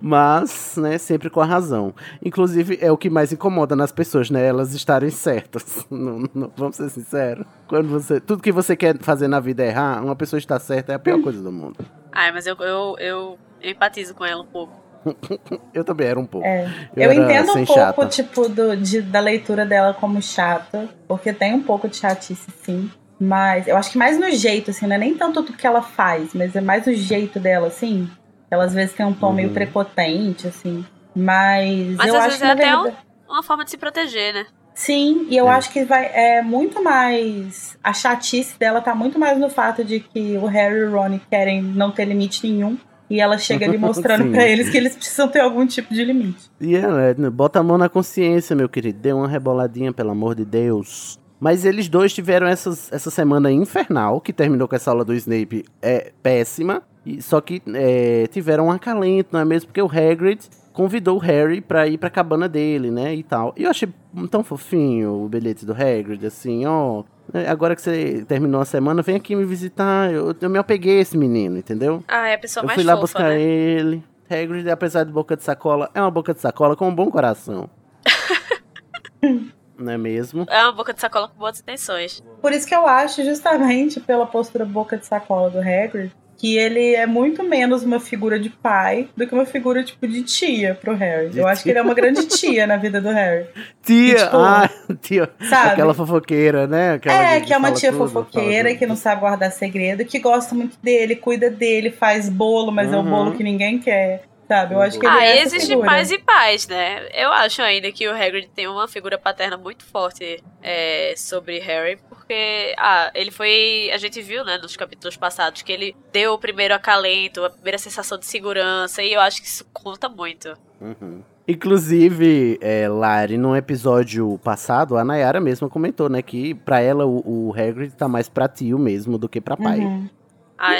[0.00, 1.94] Mas, né, sempre com a razão.
[2.24, 4.46] Inclusive, é o que mais incomoda nas pessoas, né?
[4.46, 5.86] Elas estarem certas.
[5.90, 7.44] Não, não, vamos ser sinceros.
[7.68, 8.20] Quando você.
[8.20, 10.98] Tudo que você quer fazer na vida é errar, uma pessoa estar certa é a
[10.98, 11.84] pior coisa do mundo.
[12.12, 14.80] Ai, mas eu, eu, eu, eu empatizo com ela um pouco.
[15.74, 16.46] eu também era um pouco.
[16.46, 16.66] É.
[16.96, 18.06] Eu, eu entendo um pouco, chata.
[18.06, 22.90] tipo, do, de, da leitura dela como chata, porque tem um pouco de chatice, sim.
[23.18, 25.82] Mas eu acho que mais no jeito, assim, não é nem tanto do que ela
[25.82, 28.08] faz, mas é mais o jeito dela, assim.
[28.50, 29.34] Ela às vezes tem um tom uhum.
[29.34, 30.84] meio prepotente, assim.
[31.14, 32.46] Mas, mas eu às acho vezes que.
[32.46, 32.96] É até verdade...
[33.28, 34.46] uma forma de se proteger, né?
[34.74, 35.52] Sim, e eu é.
[35.52, 37.78] acho que vai é muito mais.
[37.82, 41.20] A chatice dela tá muito mais no fato de que o Harry e o Ron
[41.30, 42.78] querem não ter limite nenhum
[43.10, 46.50] e ela chega ali mostrando para eles que eles precisam ter algum tipo de limite.
[46.60, 48.98] E yeah, é, bota a mão na consciência, meu querido.
[49.00, 51.18] Dê uma reboladinha, pelo amor de Deus.
[51.40, 55.64] Mas eles dois tiveram essas, essa semana infernal, que terminou com essa aula do Snape
[55.82, 56.82] é péssima.
[57.04, 59.68] E, só que é, tiveram um acalento, não é mesmo?
[59.68, 60.40] Porque o Hagrid
[60.72, 63.14] convidou o Harry pra ir pra cabana dele, né?
[63.14, 63.54] E tal.
[63.56, 63.88] E eu achei
[64.30, 67.04] tão fofinho o bilhete do Hagrid, assim, ó.
[67.32, 70.12] É, agora que você terminou a semana, vem aqui me visitar.
[70.12, 72.02] Eu, eu me apeguei a esse menino, entendeu?
[72.08, 73.40] Ah, é a pessoa eu mais fui lá fofa, buscar né?
[73.40, 74.02] ele.
[74.28, 77.68] Hagrid, apesar de boca de sacola, é uma boca de sacola com um bom coração.
[79.76, 80.46] Não é mesmo?
[80.48, 82.22] É uma boca de sacola com boas intenções.
[82.40, 86.94] Por isso que eu acho, justamente pela postura boca de sacola do Hagrid, que ele
[86.94, 90.94] é muito menos uma figura de pai do que uma figura, tipo, de tia pro
[90.94, 91.28] Harry.
[91.28, 91.52] De eu tia.
[91.52, 93.44] acho que ele é uma grande tia na vida do Harry.
[93.84, 94.14] Tia!
[94.14, 94.70] tipo, ah,
[95.00, 95.30] tia.
[95.48, 95.72] Sabe?
[95.72, 96.92] Aquela fofoqueira, né?
[96.92, 100.54] Aquela é, que é uma tia tudo, fofoqueira, que não sabe guardar segredo, que gosta
[100.54, 102.94] muito dele, cuida dele, faz bolo, mas uhum.
[102.94, 104.22] é o bolo que ninguém quer.
[104.50, 104.74] Sabe?
[104.74, 105.86] Eu acho que ele ah, é existe figura.
[105.86, 107.08] pais e pais, né?
[107.14, 112.00] Eu acho ainda que o Hagrid tem uma figura paterna muito forte é, sobre Harry,
[112.08, 113.92] porque ah, ele foi.
[113.94, 117.78] A gente viu, né, nos capítulos passados, que ele deu o primeiro acalento, a primeira
[117.78, 120.52] sensação de segurança, e eu acho que isso conta muito.
[120.80, 121.22] Uhum.
[121.46, 127.22] Inclusive, é, Lari, no episódio passado, a Nayara mesma comentou, né, que pra ela o,
[127.24, 129.78] o Hagrid tá mais pra tio mesmo do que pra pai.
[129.78, 130.08] Uhum.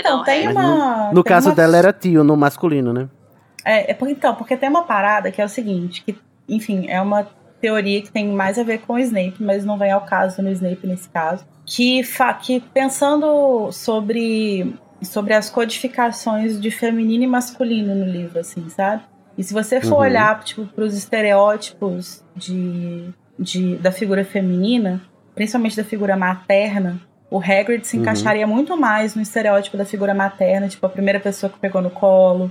[0.00, 1.06] então, não, tem uma.
[1.06, 1.54] No, no tem caso uma...
[1.54, 3.08] dela era tio, no masculino, né?
[3.64, 6.16] É, é por, então, porque tem uma parada que é o seguinte, que,
[6.48, 7.28] enfim, é uma
[7.60, 10.50] teoria que tem mais a ver com o Snape, mas não vem ao caso no
[10.50, 11.44] Snape nesse caso.
[11.66, 12.02] Que,
[12.42, 19.02] que pensando sobre, sobre as codificações de feminino e masculino no livro, assim, sabe?
[19.36, 20.00] E se você for uhum.
[20.00, 23.08] olhar tipo, para os estereótipos de,
[23.38, 25.00] de, da figura feminina,
[25.34, 27.00] principalmente da figura materna,
[27.30, 28.02] o Hagrid se uhum.
[28.02, 31.90] encaixaria muito mais no estereótipo da figura materna, tipo a primeira pessoa que pegou no
[31.90, 32.50] colo,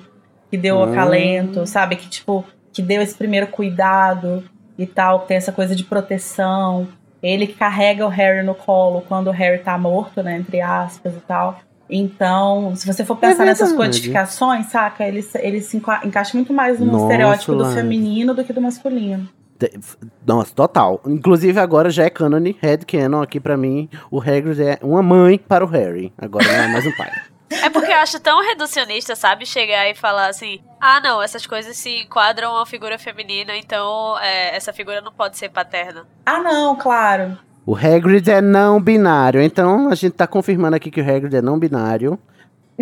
[0.50, 1.96] que deu o acalento, sabe?
[1.96, 2.44] Que, tipo,
[2.74, 4.44] que deu esse primeiro cuidado
[4.78, 6.88] e tal, tem essa coisa de proteção.
[7.22, 10.38] Ele que carrega o Harry no colo quando o Harry tá morto, né?
[10.38, 11.60] Entre aspas e tal.
[11.90, 15.04] Então, se você for pensar É nessas codificações, saca?
[15.06, 18.54] Ele, se- ele se enca- encaixa muito mais no Nossa, estereótipo do feminino do que
[18.54, 19.28] do masculino.
[20.26, 21.02] Nossa, total.
[21.06, 23.90] Inclusive agora já é canon, head canon aqui pra mim.
[24.10, 26.14] O Hagrid é uma mãe para o Harry.
[26.18, 27.12] Agora não é mais um pai.
[27.52, 29.46] É porque eu acho tão reducionista, sabe?
[29.46, 34.56] Chegar e falar assim: ah, não, essas coisas se enquadram a figura feminina, então é,
[34.56, 36.06] essa figura não pode ser paterna.
[36.26, 37.38] Ah, não, claro.
[37.66, 39.42] O Hagrid é não binário.
[39.42, 42.18] Então a gente tá confirmando aqui que o Hagrid é não binário.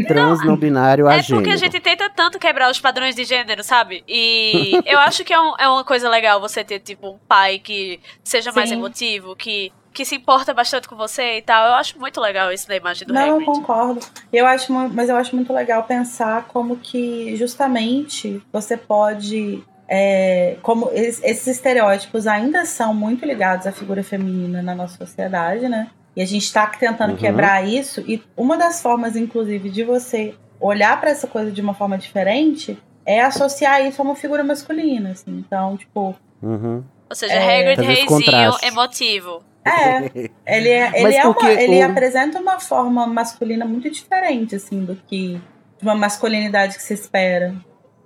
[0.07, 1.37] Trans não binário É agênero.
[1.37, 4.03] porque a gente tenta tanto quebrar os padrões de gênero, sabe?
[4.07, 7.57] E eu acho que é, um- é uma coisa legal você ter, tipo, um pai
[7.57, 8.75] que seja mais Sim.
[8.75, 11.65] emotivo, que, que se importa bastante com você e tal.
[11.69, 13.45] Eu acho muito legal isso da imagem do não, eu Hagrid.
[13.51, 13.99] concordo.
[14.31, 19.63] Eu acho, mas eu acho muito legal pensar como que justamente você pode.
[19.89, 25.69] é, como es- esses estereótipos ainda são muito ligados à figura feminina na nossa sociedade,
[25.69, 25.87] né?
[26.13, 27.15] E a gente está tentando Uhum.
[27.17, 28.01] quebrar isso.
[28.05, 32.77] E uma das formas, inclusive, de você olhar para essa coisa de uma forma diferente
[33.05, 35.11] é associar isso a uma figura masculina.
[35.11, 35.31] Assim.
[35.47, 36.83] Então, tipo, Uhum.
[37.09, 37.59] Ou seja, É.
[37.71, 39.41] Hagrid esse reizinho, emotivo.
[39.67, 39.97] É,
[40.45, 44.95] Ele, é, ele, é uma- ele o- apresenta uma forma masculina muito diferente, assim, do
[45.07, 45.33] que
[45.79, 47.53] de uma masculinidade que se espera.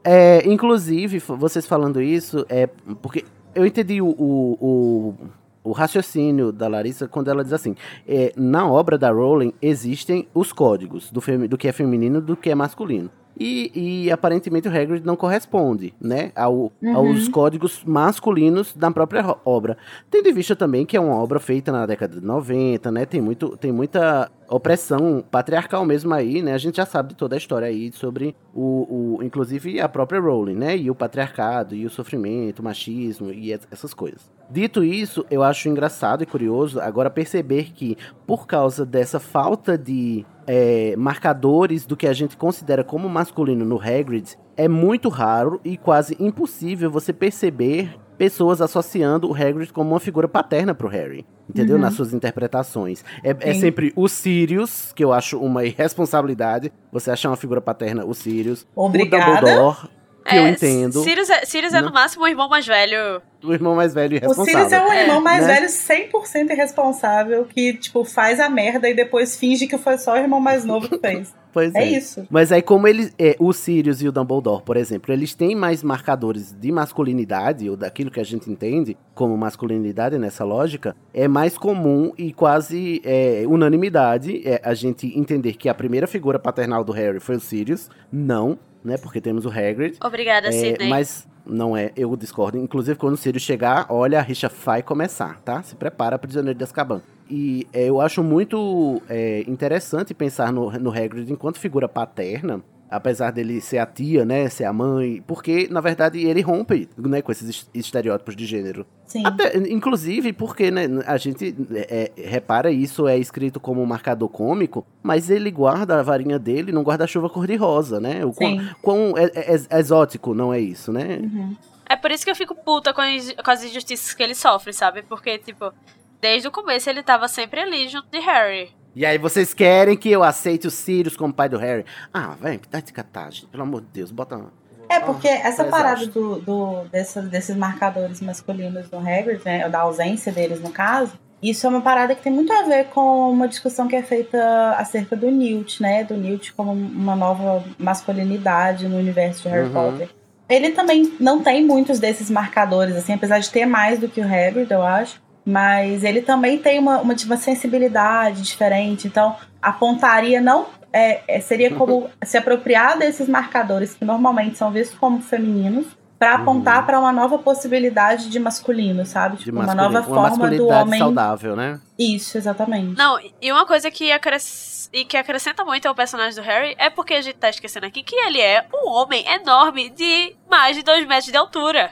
[0.03, 2.67] É, inclusive, vocês falando isso, é
[3.01, 7.75] porque eu entendi o, o, o, o raciocínio da Larissa quando ela diz assim:
[8.07, 12.35] é, na obra da Rowling existem os códigos do, do que é feminino e do
[12.35, 13.09] que é masculino.
[13.39, 13.71] E,
[14.05, 16.95] e, aparentemente o Hagrid não corresponde, né, ao, Uhum.
[16.95, 19.77] aos códigos masculinos da própria obra.
[20.09, 23.21] Tendo em vista também que é uma obra feita na década de 90, né, tem,
[23.21, 27.37] muito, tem muita opressão patriarcal mesmo aí, né, a gente já sabe de toda a
[27.37, 31.89] história aí sobre o, o inclusive a própria Rowling, né, e o patriarcado, e o
[31.89, 34.29] sofrimento, o machismo e essas coisas.
[34.51, 37.97] Dito isso, eu acho engraçado e curioso agora perceber que,
[38.27, 43.79] por causa dessa falta de é, marcadores do que a gente considera como masculino no
[43.79, 49.99] Hagrid, é muito raro e quase impossível você perceber pessoas associando o Hagrid como uma
[50.01, 51.25] figura paterna pro Harry.
[51.49, 51.77] Entendeu?
[51.77, 51.81] Uhum.
[51.81, 53.03] Nas suas interpretações.
[53.23, 56.71] É, é sempre o Sirius, que eu acho uma irresponsabilidade.
[56.91, 58.67] Você achar uma figura paterna, o Sirius.
[58.75, 59.31] Obrigada.
[59.31, 59.89] O Dumbledore,
[60.31, 61.03] que eu É, entendo.
[61.03, 61.87] Sirius é, Sirius é Né?
[61.87, 63.21] no máximo o irmão mais velho.
[63.43, 64.33] O irmão mais velho e O.
[64.33, 65.55] Sirius é o irmão mais né?
[65.55, 70.17] velho 100% irresponsável que, tipo, faz a merda e depois finge que foi só o
[70.17, 71.33] irmão mais novo que fez.
[71.53, 72.25] Pois É isso.
[72.29, 73.13] Mas aí, como eles.
[73.19, 77.75] É, o Sirius e o Dumbledore, por exemplo, eles têm mais marcadores de masculinidade, ou
[77.75, 83.43] daquilo que a gente entende como masculinidade nessa lógica, é mais comum e quase é,
[83.47, 87.89] unanimidade é, a gente entender que a primeira figura paternal do Harry foi o Sirius.
[88.09, 88.97] Não, né?
[88.97, 89.97] Porque temos o Hagrid.
[90.03, 90.89] Obrigada, É, Sidney.
[90.89, 92.57] mas não é, eu discordo.
[92.57, 95.61] Inclusive, quando o Sirius chegar, olha, a rixa vai começar, tá?
[95.63, 97.01] Se prepara, prisioneiro de Azkaban.
[97.29, 102.61] E é, eu acho muito é, interessante pensar no, no Hagrid enquanto figura paterna,
[102.91, 107.21] apesar dele ser a tia, né, ser a mãe, porque, na verdade, ele rompe, né,
[107.21, 108.85] com esses est- estereótipos de gênero.
[109.05, 109.25] Sim.
[109.25, 114.27] Até, inclusive porque, né, a gente é, é, repara isso, é escrito como um marcador
[114.29, 118.23] cômico, mas ele guarda a varinha dele num guarda-chuva cor-de-rosa, né?
[118.25, 118.69] O quão, Sim.
[118.81, 121.19] quão é- é- é exótico, não é isso, né?
[121.21, 121.55] Uhum.
[121.89, 124.71] É por isso que eu fico puta com as, com as injustiças que ele sofre,
[124.73, 125.01] sabe?
[125.03, 125.73] Porque, tipo,
[126.21, 128.69] desde o começo ele tava sempre ali junto de Harry.
[128.95, 131.85] E aí vocês querem que eu aceite o Sirius como pai do Harry?
[132.13, 134.41] Ah, vem, tá de catagem, pelo amor de Deus, bota...
[134.89, 139.79] É, porque Ah, essa parada do, do, dessa- desses marcadores masculinos no Hagrid, né, da
[139.79, 143.47] ausência deles no caso, isso é uma parada que tem muito a ver com uma
[143.47, 146.03] discussão que é feita acerca do Newt, né?
[146.03, 149.73] Do Newt como uma nova masculinidade no universo de Harry Uhum.
[149.73, 150.09] Potter.
[150.49, 154.25] Ele também não tem muitos desses marcadores, assim, apesar de ter mais do que o
[154.25, 155.21] Hagrid, eu acho.
[155.45, 159.07] Mas ele também tem uma, uma, uma sensibilidade diferente.
[159.07, 164.71] Então, a pontaria não é, é- seria como se apropriar desses marcadores que normalmente são
[164.71, 165.85] vistos como femininos
[166.19, 166.41] para Uhum.
[166.43, 169.37] apontar para uma nova possibilidade de masculino, sabe?
[169.37, 170.99] De Tipo, uma nova uma forma do homem.
[170.99, 171.79] saudável, né?
[171.97, 172.95] Isso, exatamente.
[172.95, 174.87] Não, e uma coisa que, acres...
[174.93, 178.03] e que acrescenta muito ao personagem do Harry é porque a gente tá esquecendo aqui
[178.03, 181.89] que ele é um homem enorme de mais de dois metros de altura.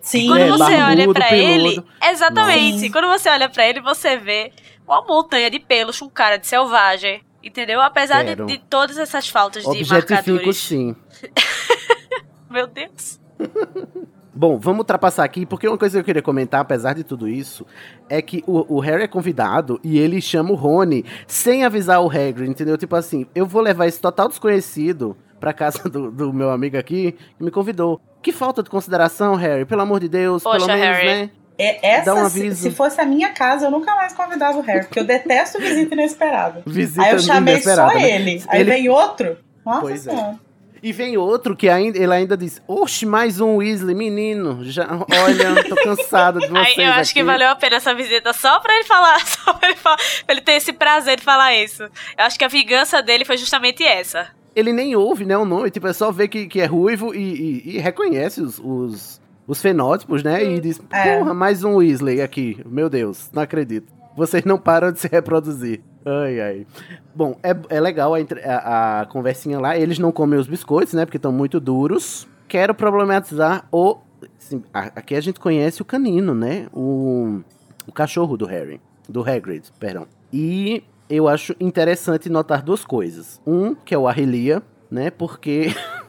[0.00, 2.90] Sim, Quando É, você olha pra ele, exatamente.
[2.90, 4.52] Quando você olha pra ele, você vê
[4.86, 7.80] uma montanha de pelos com cara de selvagem, entendeu?
[7.80, 10.56] Apesar de, de todas essas faltas de marcadores.
[10.56, 10.96] sim.
[12.50, 13.20] Meu Deus.
[14.32, 17.66] Bom, vamos ultrapassar aqui, porque uma coisa que eu queria comentar, apesar de tudo isso,
[18.08, 22.08] é que o, o Harry é convidado e ele chama o Rony sem avisar o
[22.08, 22.78] Hagrid, entendeu?
[22.78, 27.12] Tipo assim, eu vou levar esse total desconhecido pra casa do, do meu amigo aqui,
[27.36, 28.00] que me convidou.
[28.22, 31.06] Que falta de consideração, Harry, pelo amor de Deus, Poxa, pelo menos, Harry.
[31.06, 31.30] né?
[31.58, 32.62] É, essa, Dá um se, aviso.
[32.62, 35.94] se fosse a minha casa, eu nunca mais convidava o Harry, porque eu detesto visita
[35.94, 36.62] inesperada.
[36.66, 38.10] Visita Aí eu chamei só né?
[38.16, 38.42] ele.
[38.48, 39.36] Aí Ele- vem outro.
[39.64, 40.10] Nossa Pois é.
[40.10, 40.38] senhora.
[40.82, 44.64] E vem outro que ainda, ele ainda diz: Oxe, mais um Weasley, menino.
[44.64, 44.86] Já,
[45.22, 46.78] olha, tô cansado de vocês.
[46.78, 49.52] Aí eu acho que aqui." valeu a pena essa visita só pra ele falar, só
[49.52, 51.82] pra ele, falar, pra ele ter esse prazer de falar isso.
[51.82, 54.28] Eu acho que a vingança dele foi justamente essa.
[54.54, 55.70] Ele nem ouve, né, o nome.
[55.70, 59.60] Tipo, é só ver que, que é ruivo e, e- e reconhece os, os, os
[59.62, 60.44] fenótipos, né?
[60.44, 61.18] E diz: É.
[61.18, 62.60] Porra, mais um Weasley aqui.
[62.66, 63.92] Meu Deus, não acredito.
[64.16, 65.80] Vocês não param de se reproduzir.
[66.04, 66.66] Ai, ai.
[67.14, 69.76] Bom, é, é legal a, a- a conversinha lá.
[69.78, 71.04] Eles não comem os biscoitos, né?
[71.04, 72.26] Porque estão muito duros.
[72.48, 73.98] Quero problematizar o.
[74.38, 76.66] assim, a- aqui a gente conhece o canino, né?
[76.72, 77.40] O,
[77.86, 78.80] o cachorro do Harry.
[79.08, 80.06] Do Hagrid, perdão.
[80.32, 83.40] E eu acho interessante notar duas coisas.
[83.46, 85.10] Um, que é o Arrelia, né?
[85.10, 85.74] Porque.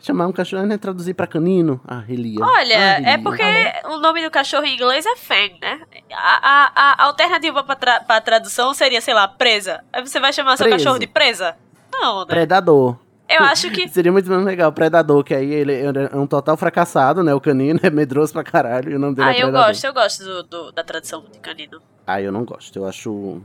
[0.00, 0.78] Chamar um cachorro, né?
[0.78, 2.38] Traduzir pra canino, Arrelia.
[2.40, 3.22] Olha, é Arrelia.
[3.22, 3.42] porque
[3.88, 5.80] o nome do cachorro em inglês é Fang, né?
[6.12, 9.82] A, a, a alternativa pra, tra pra tradução seria, sei lá, presa.
[9.92, 10.78] Aí você vai chamar seu Preso.
[10.84, 11.56] cachorro de presa?
[11.92, 12.26] Não, né?
[12.26, 12.96] Predador.
[13.28, 13.88] Eu acho que.
[13.92, 17.34] Seria muito mais legal, Predador, que aí ele é um total fracassado, né?
[17.34, 19.66] O canino é medroso pra caralho e o nome dele Ah, é eu Predador.
[19.68, 21.80] gosto, eu gosto do, do- da tradução de canino.
[22.06, 22.78] Ah, eu não gosto.
[22.78, 23.40] Eu acho.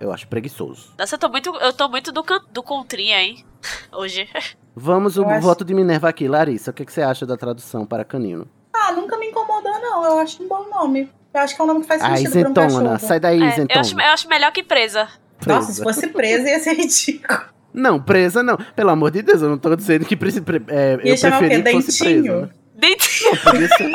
[0.00, 0.94] Eu acho preguiçoso.
[0.98, 3.44] Nossa, eu tô muito, eu tô muito do, do contrinha, hein?
[3.92, 4.26] Hoje.
[4.74, 6.26] Vamos, o acho- voto de Minerva aqui.
[6.26, 8.48] Larissa, o que, que você acha da tradução para canino?
[8.72, 10.04] Ah, nunca me incomodou, não.
[10.04, 11.10] Eu acho um bom nome.
[11.34, 12.90] Eu acho que é um nome que faz Ah, sentido pra um isentona.
[12.92, 13.08] cachorro.
[13.08, 13.80] Sai daí, É, eu, isentona.
[13.80, 15.02] acho, eu acho melhor que presa.
[15.46, 15.72] Nossa, Presa.
[15.72, 17.40] se fosse presa ia ser ridículo.
[17.74, 18.56] Não, presa não.
[18.74, 20.30] Pelo amor de Deus, eu não tô dizendo que pre-
[20.68, 21.48] é, eu chamar o quê?
[21.48, 22.22] preferi que fosse Dentinho?
[22.22, 22.46] presa.
[22.46, 22.50] Né?
[22.74, 23.92] Dente- Podia ser.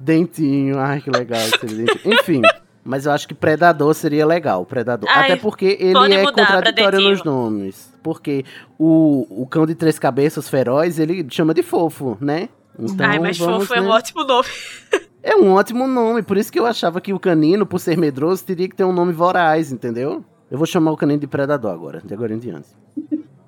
[0.00, 2.14] Dentinho, ai que legal esse dentinho.
[2.14, 2.42] Enfim,
[2.88, 5.06] mas eu acho que Predador seria legal, Predador.
[5.10, 7.92] Ai, Até porque ele é contraditório nos nomes.
[8.02, 8.46] Porque
[8.78, 12.48] o, o cão de três cabeças feroz, ele chama de fofo, né?
[12.78, 13.90] Então, Ai, mas vamos, fofo é um né?
[13.90, 14.48] ótimo nome.
[15.20, 18.44] É um ótimo nome, por isso que eu achava que o canino, por ser medroso,
[18.44, 20.24] teria que ter um nome voraz, entendeu?
[20.48, 22.68] Eu vou chamar o canino de Predador agora, de agora em diante.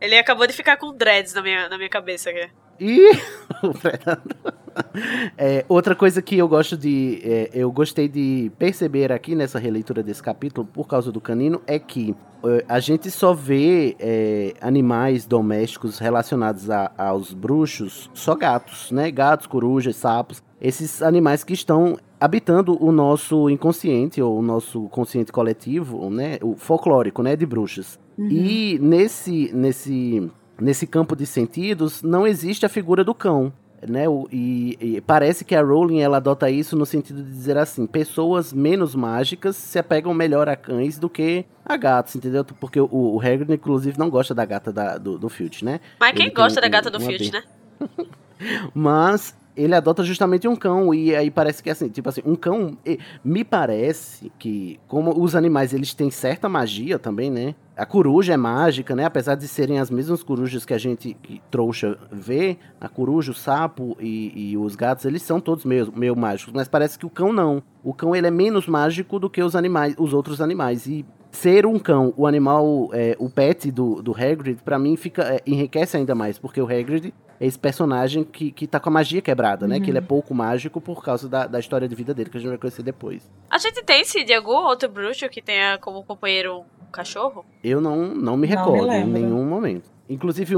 [0.01, 2.51] Ele acabou de ficar com dreads na minha, na minha cabeça aqui.
[2.81, 3.13] E
[3.63, 4.53] o predador.
[5.39, 7.21] É, outra coisa que eu gosto de.
[7.25, 11.79] é, eu gostei de perceber aqui nessa releitura desse capítulo, por causa do canino, é
[11.79, 12.15] que
[12.45, 19.11] é, a gente só vê é, animais domésticos relacionados a- aos bruxos, só gatos, né?
[19.11, 20.43] Gatos, corujas, sapos.
[20.61, 26.39] Esses animais que estão habitando o nosso inconsciente, ou o nosso consciente coletivo, né?
[26.43, 27.35] O folclórico, né?
[27.37, 27.99] De bruxas.
[28.19, 33.51] E nesse, nesse, nesse campo de sentidos não existe a figura do cão.
[33.89, 34.07] Né?
[34.09, 37.87] O- e, e parece que a Rowling ela adota isso no sentido de dizer assim:
[37.87, 42.45] pessoas menos mágicas se apegam melhor a cães do que a gatos, entendeu?
[42.45, 45.81] Porque o, o Hagrid, inclusive, não gosta da gata da- do, do Filch, né?
[45.99, 47.43] Mas quem Ele gosta da gata do Filch, né?
[48.75, 52.79] Mas ele adota justamente um cão e aí parece que assim, tipo assim, um cão,
[53.25, 57.55] me parece que como os animais eles têm certa magia também, né?
[57.77, 59.05] A coruja é mágica, né?
[59.05, 63.35] Apesar de serem as mesmas corujas que a gente que trouxa vê, a coruja, o
[63.35, 67.11] sapo e, e os gatos, eles são todos meio, meio mágicos, mas parece que o
[67.11, 67.63] cão não.
[67.83, 71.65] O cão ele é menos mágico do que os animais, os outros animais e ser
[71.65, 75.97] um cão, o animal, é, o pet do, do Hagrid, pra mim fica é, enriquece
[75.97, 79.67] ainda mais, porque o Hagrid é esse personagem que, que tá com a magia quebrada,
[79.67, 79.81] né?
[79.81, 82.41] Que ele é pouco mágico por causa da, da história de vida dele, que a
[82.41, 83.29] gente vai conhecer depois.
[83.51, 87.45] A gente tem, se de algum outro bruxo que tenha como companheiro um cachorro?
[87.65, 89.13] Eu não, não me Não recordo me em lembro.
[89.13, 89.91] nenhum momento.
[90.09, 90.55] Inclusive,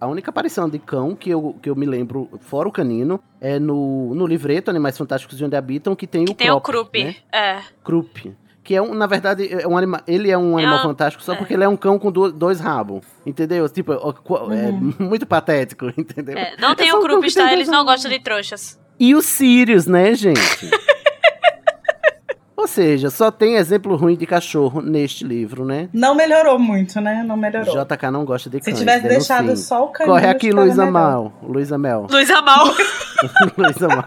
[0.00, 3.58] a única aparição de cão que eu, que eu me lembro, fora o canino, é
[3.58, 7.02] no, no livreto Animais Fantásticos de Onde Habitam, que tem Que o tem o Krupp.
[7.02, 7.16] né?
[7.32, 7.60] É.
[7.82, 8.32] Krupp.
[8.68, 11.24] Que é um, na verdade, é um anima ele é um É animal um- fantástico
[11.24, 11.36] só é.
[11.36, 13.00] porque ele é um cão com do- dois rabos.
[13.24, 13.66] Entendeu?
[13.70, 14.92] Tipo, é Uhum.
[15.00, 16.36] muito patético, entendeu?
[16.36, 16.54] é.
[16.58, 17.48] Não tem só o um cão Krupp, que tem tá?
[17.48, 18.78] dois Eles não gostam de trouxas.
[19.00, 20.38] E o Sirius, né, gente?
[22.54, 25.88] Ou seja, só tem exemplo ruim de cachorro neste livro, né?
[25.94, 27.24] Não melhorou muito, né?
[27.26, 27.72] Não melhorou.
[27.74, 28.78] JK não gosta de Se cães.
[28.78, 29.64] tivesse deixado denuncie.
[29.64, 30.14] só o canino.
[30.14, 30.84] Corre aqui, Luísa.
[30.90, 31.32] Mal.
[31.42, 32.06] Luísa Mel.
[32.12, 32.66] Luísa Mal.
[33.56, 34.04] Luísa Mal.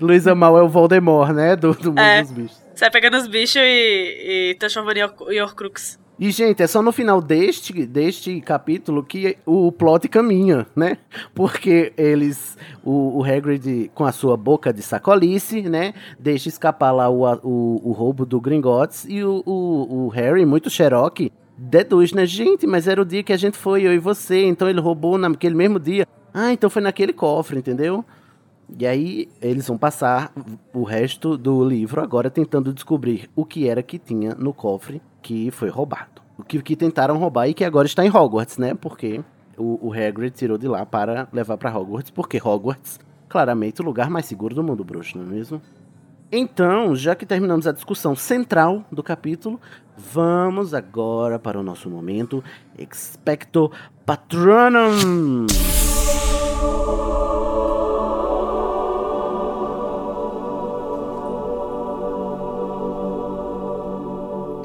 [0.00, 1.54] Luísa Mal é o Voldemort, né?
[1.56, 2.22] Do, do mundo É.
[2.22, 2.63] dos bichos.
[2.74, 5.98] Sai pegando os bichos e, e transformando em Or- em Horcrux.
[6.18, 10.98] E, gente, é só no final deste, deste capítulo que o plot caminha, né?
[11.34, 15.92] Porque eles, o, o Hagrid, com a sua boca de sacolice, né?
[16.18, 20.70] Deixa escapar lá o, o, o roubo do Gringotts e o, o, o Harry, muito
[20.70, 22.24] xeroque, deduz, né?
[22.26, 25.18] Gente, mas era o dia que a gente foi, eu e você, então ele roubou
[25.18, 26.06] naquele mesmo dia.
[26.32, 28.04] Ah, então foi naquele cofre, entendeu?
[28.78, 30.32] E aí eles vão passar
[30.72, 35.50] o resto do livro agora tentando descobrir o que era que tinha no cofre que
[35.50, 36.22] foi roubado.
[36.36, 38.74] O que, que tentaram roubar e que agora está em Hogwarts, né?
[38.74, 39.22] Porque
[39.56, 42.98] o, o Hagrid tirou de lá para levar para Hogwarts, porque Hogwarts,
[43.28, 45.62] claramente, o lugar mais seguro do mundo bruxo, não é mesmo?
[46.32, 49.60] Então, já que terminamos a discussão central do capítulo,
[49.96, 52.42] vamos agora para o nosso momento
[52.76, 53.70] Expecto
[54.04, 55.46] Patronum.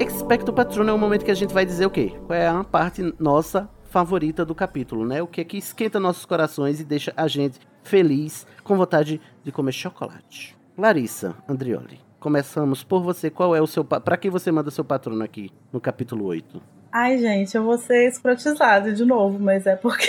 [0.00, 2.14] Expecto Patronum é o momento que a gente vai dizer o quê?
[2.26, 5.20] Qual é a parte nossa favorita do capítulo, né?
[5.20, 9.52] O que é que esquenta nossos corações e deixa a gente feliz, com vontade de
[9.52, 10.56] comer chocolate.
[10.78, 13.28] Larissa Andrioli, começamos por você.
[13.28, 13.84] Qual é o seu.
[13.84, 16.62] Para que você manda seu patrono aqui no capítulo 8?
[16.90, 20.06] Ai, gente, eu vou ser escrotizada de novo, mas é porque.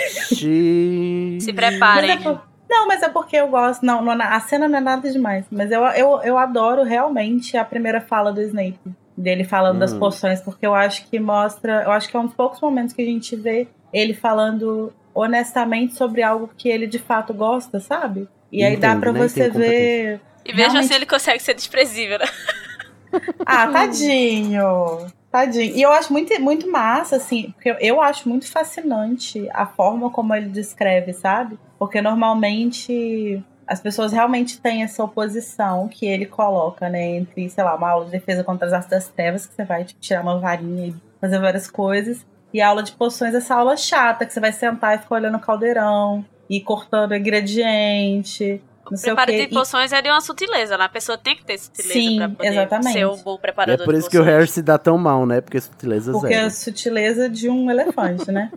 [1.42, 2.16] Se preparem.
[2.16, 2.42] Mas é por...
[2.70, 3.86] Não, mas é porque eu gosto.
[3.86, 5.46] Não, não, a cena não é nada demais.
[5.52, 8.80] Mas eu, eu, eu adoro realmente a primeira fala do Snape.
[9.16, 9.80] Dele falando hum.
[9.80, 11.84] das poções, porque eu acho que mostra.
[11.84, 15.94] Eu acho que é um dos poucos momentos que a gente vê ele falando honestamente
[15.96, 18.28] sobre algo que ele de fato gosta, sabe?
[18.52, 20.22] E aí dá para você ver.
[20.46, 20.88] E veja realmente...
[20.88, 22.26] se ele consegue ser desprezível, né?
[23.46, 25.06] Ah, tadinho.
[25.30, 25.76] Tadinho.
[25.76, 30.34] E eu acho muito, muito massa, assim, porque eu acho muito fascinante a forma como
[30.34, 31.60] ele descreve, sabe?
[31.78, 37.18] Porque normalmente as pessoas realmente têm essa oposição que ele coloca, né?
[37.18, 39.84] Entre, sei lá, uma aula de defesa contra as artes das trevas, que você vai
[39.84, 42.26] tipo, tirar uma varinha e fazer várias coisas.
[42.54, 45.38] E a aula de poções, essa aula chata, que você vai sentar e ficar olhando
[45.38, 48.62] o caldeirão e cortando ingrediente.
[48.92, 49.96] Não o preparo de poções e...
[49.96, 50.84] é de uma sutileza, né?
[50.84, 52.94] A pessoa tem que ter sutileza Sim, pra poder exatamente.
[52.94, 55.26] ser um bom preparador e é por isso que o Harry se dá tão mal,
[55.26, 55.40] né?
[55.40, 56.42] Porque sutileza Porque zero.
[56.42, 58.52] é a sutileza de um elefante, né?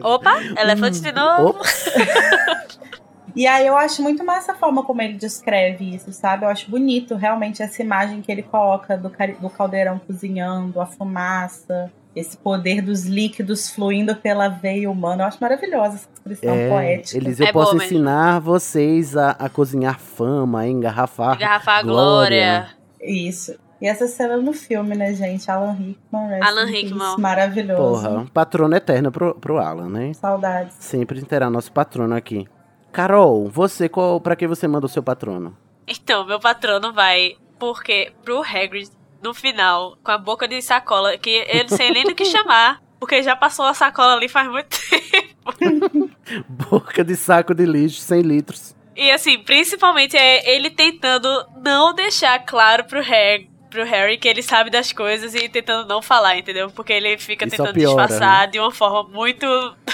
[0.00, 1.58] Opa, elefante de novo.
[3.34, 6.44] E aí eu acho muito massa a forma como ele descreve isso, sabe?
[6.44, 9.10] Eu acho bonito realmente essa imagem que ele coloca do,
[9.40, 15.24] do caldeirão cozinhando, a fumaça, esse poder dos líquidos fluindo pela veia humana.
[15.24, 17.18] Eu acho maravilhosa essa expressão é, poética.
[17.18, 18.52] Eles, eu é posso ensinar mesmo.
[18.52, 22.58] vocês a, a, cozinhar fama, a engarrafar, engarrafar a glória.
[22.58, 22.68] glória.
[23.00, 23.58] Isso.
[23.80, 25.50] E essa cena no filme, né, gente?
[25.50, 26.40] Alan Rickman.
[26.40, 27.16] Alan Rickman.
[27.18, 28.08] Maravilhoso.
[28.08, 30.12] Porra, patrono eterno pro, pro Alan, né?
[30.14, 30.76] Saudades.
[30.78, 32.46] Sempre terá nosso patrono aqui.
[32.92, 35.56] Carol, você, qual, pra que você manda o seu patrono?
[35.86, 38.90] Então, meu patrono vai porque pro Hagrid
[39.22, 43.22] no final, com a boca de sacola, que ele sem nem do que chamar, porque
[43.22, 46.10] já passou a sacola ali faz muito tempo.
[46.48, 48.74] boca de saco de lixo, 100 litros.
[48.94, 51.28] E assim, principalmente é ele tentando
[51.62, 56.02] não deixar claro pro Harry, pro Harry que ele sabe das coisas e tentando não
[56.02, 56.68] falar, entendeu?
[56.70, 58.46] Porque ele fica Isso tentando piora, disfarçar né?
[58.48, 59.46] de uma forma muito.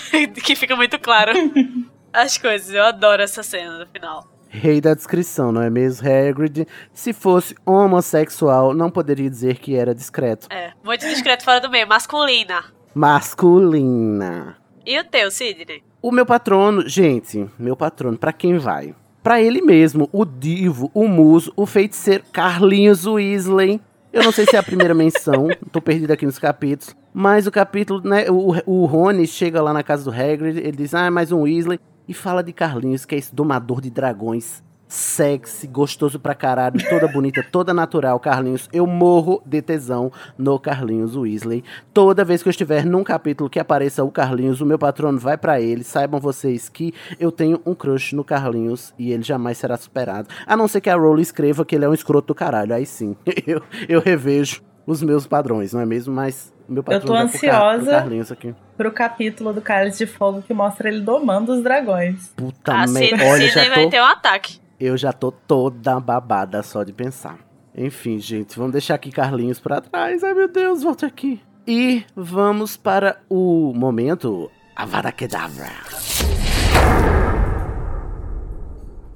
[0.42, 1.32] que fica muito claro
[2.12, 2.74] as coisas.
[2.74, 4.26] Eu adoro essa cena no final.
[4.50, 6.08] Rei da descrição, não é mesmo?
[6.08, 10.46] Hagrid, se fosse homossexual, não poderia dizer que era discreto.
[10.50, 11.86] É, muito discreto fora do meio.
[11.86, 12.64] Masculina.
[12.94, 14.56] Masculina.
[14.86, 15.82] E o teu, Sidney?
[16.00, 18.94] O meu patrono, gente, meu patrono, para quem vai?
[19.22, 23.80] Para ele mesmo, o divo, o muso, o feiticeiro Carlinhos Weasley.
[24.10, 26.96] Eu não sei se é a primeira menção, tô perdido aqui nos capítulos.
[27.12, 30.94] Mas o capítulo, né, o, o Rony chega lá na casa do Hagrid, ele diz,
[30.94, 31.78] ah, é mais um Weasley.
[32.08, 34.62] E fala de Carlinhos, que é esse domador de dragões.
[34.88, 38.66] Sexy, gostoso pra caralho, toda bonita, toda natural, Carlinhos.
[38.72, 41.62] Eu morro de tesão no Carlinhos Weasley.
[41.92, 45.36] Toda vez que eu estiver num capítulo que apareça o Carlinhos, o meu patrono vai
[45.36, 45.84] para ele.
[45.84, 50.30] Saibam vocês que eu tenho um crush no Carlinhos e ele jamais será superado.
[50.46, 52.74] A não ser que a Rowling escreva que ele é um escroto do caralho.
[52.74, 53.14] Aí sim,
[53.46, 56.14] eu, eu revejo os meus padrões, não é mesmo?
[56.14, 58.06] Mas meu eu tô ansiosa
[58.36, 62.28] pro, pro capítulo do Cálice de Fogo que mostra ele domando os dragões.
[62.36, 63.24] Puta ah, merda.
[63.24, 63.70] Olha, já tô...
[63.70, 64.60] vai ter um ataque.
[64.78, 67.38] Eu já tô toda babada só de pensar.
[67.74, 70.22] Enfim, gente, vamos deixar aqui Carlinhos pra trás.
[70.22, 71.40] Ai, meu Deus, volte aqui.
[71.66, 75.72] E vamos para o momento Avada Kedavra.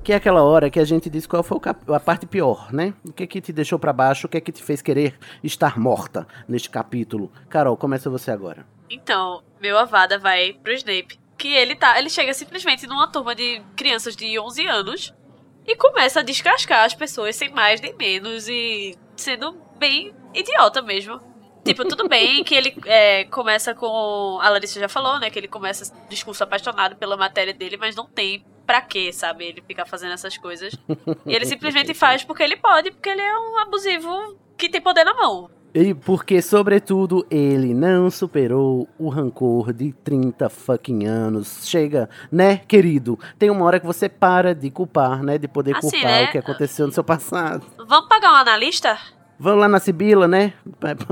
[0.03, 2.92] Que é aquela hora que a gente diz qual foi a parte pior, né?
[3.07, 5.16] O que é que te deixou para baixo, o que é que te fez querer
[5.44, 7.30] estar morta neste capítulo.
[7.48, 8.66] Carol, começa você agora.
[8.90, 11.20] Então, meu Avada vai pro Snape.
[11.38, 15.14] Que ele tá, ele chega simplesmente numa turma de crianças de 11 anos
[15.66, 21.20] e começa a descascar as pessoas sem mais nem menos e sendo bem idiota mesmo.
[21.64, 24.38] Tipo, tudo bem que ele é, começa com.
[24.42, 25.30] A Larissa já falou, né?
[25.30, 29.45] Que ele começa discurso apaixonado pela matéria dele, mas não tem pra quê, sabe?
[29.45, 30.73] Ele ficar fazendo essas coisas.
[31.27, 35.05] E ele simplesmente faz porque ele pode, porque ele é um abusivo que tem poder
[35.05, 35.51] na mão.
[35.75, 41.68] E porque, sobretudo, ele não superou o rancor de 30 fucking anos.
[41.68, 43.18] Chega, né, querido?
[43.39, 45.37] Tem uma hora que você para de culpar, né?
[45.37, 46.25] De poder assim, culpar né?
[46.25, 47.66] o que aconteceu no seu passado.
[47.87, 48.99] Vamos pagar um analista?
[49.43, 50.53] Vamos lá na Sibila, né?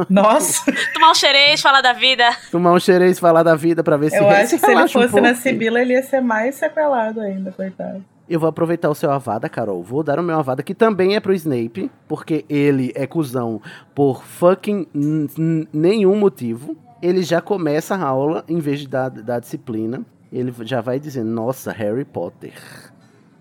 [0.09, 0.73] Nossa!
[0.95, 2.25] Tomar um xerez, falar da vida.
[2.53, 5.17] Tomar um xerez, falar da vida pra ver se Eu acho que se ele fosse
[5.17, 8.05] um na Sibila, ele ia ser mais sequelado ainda, coitado.
[8.29, 9.83] Eu vou aproveitar o seu avada, Carol.
[9.83, 13.61] Vou dar o meu avada, que também é pro Snape, porque ele é cuzão
[13.97, 14.87] por fucking
[15.73, 16.77] nenhum motivo.
[17.03, 21.33] Ele já começa a aula, em vez de dar, dar disciplina, ele já vai dizendo,
[21.33, 22.53] nossa, Harry Potter.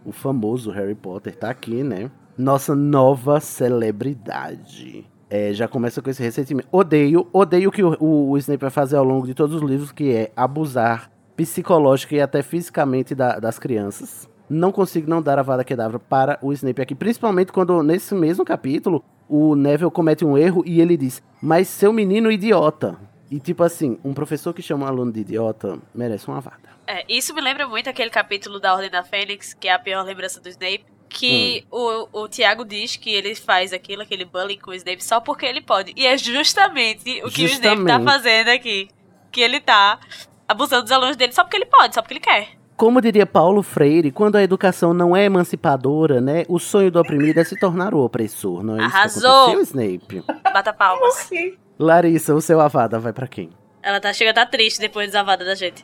[0.04, 2.10] O famoso Harry Potter tá aqui, né?
[2.40, 5.06] Nossa nova celebridade.
[5.30, 6.70] É, já começa com esse ressentimento.
[6.72, 9.92] Odeio, odeio que o, o, o Snape vai fazer ao longo de todos os livros,
[9.92, 14.30] que é abusar psicológica e até fisicamente da, das crianças.
[14.50, 18.46] Não consigo não dar a vada quedavra para o Snape aqui, principalmente quando nesse mesmo
[18.46, 22.98] capítulo o Neville comete um erro e ele diz: "Mas seu menino idiota".
[23.30, 26.70] E tipo assim, um professor que chama um aluno de idiota merece uma vada.
[26.88, 30.04] É, isso me lembra muito aquele capítulo da Ordem da Fênix, que é a pior
[30.06, 32.08] lembrança do Snape, que hum.
[32.14, 35.46] o, o Tiago diz que ele faz aquilo, aquele bullying com o Snape só porque
[35.46, 35.92] ele pode.
[35.96, 37.80] E é justamente o que justamente.
[37.80, 38.88] o Snape tá fazendo aqui.
[39.32, 40.00] Que ele tá
[40.48, 42.50] abusando dos alunos dele só porque ele pode, só porque ele quer.
[42.76, 47.38] Como diria Paulo Freire, quando a educação não é emancipadora, né, o sonho do oprimido
[47.40, 49.62] é se tornar o opressor, não é Arrasou.
[49.62, 50.24] isso que Snape?
[50.42, 51.30] Bata palmas.
[51.78, 53.50] Larissa, o seu avada vai para quem?
[53.84, 55.84] Ela tá, chega a tá triste depois dos avada da gente.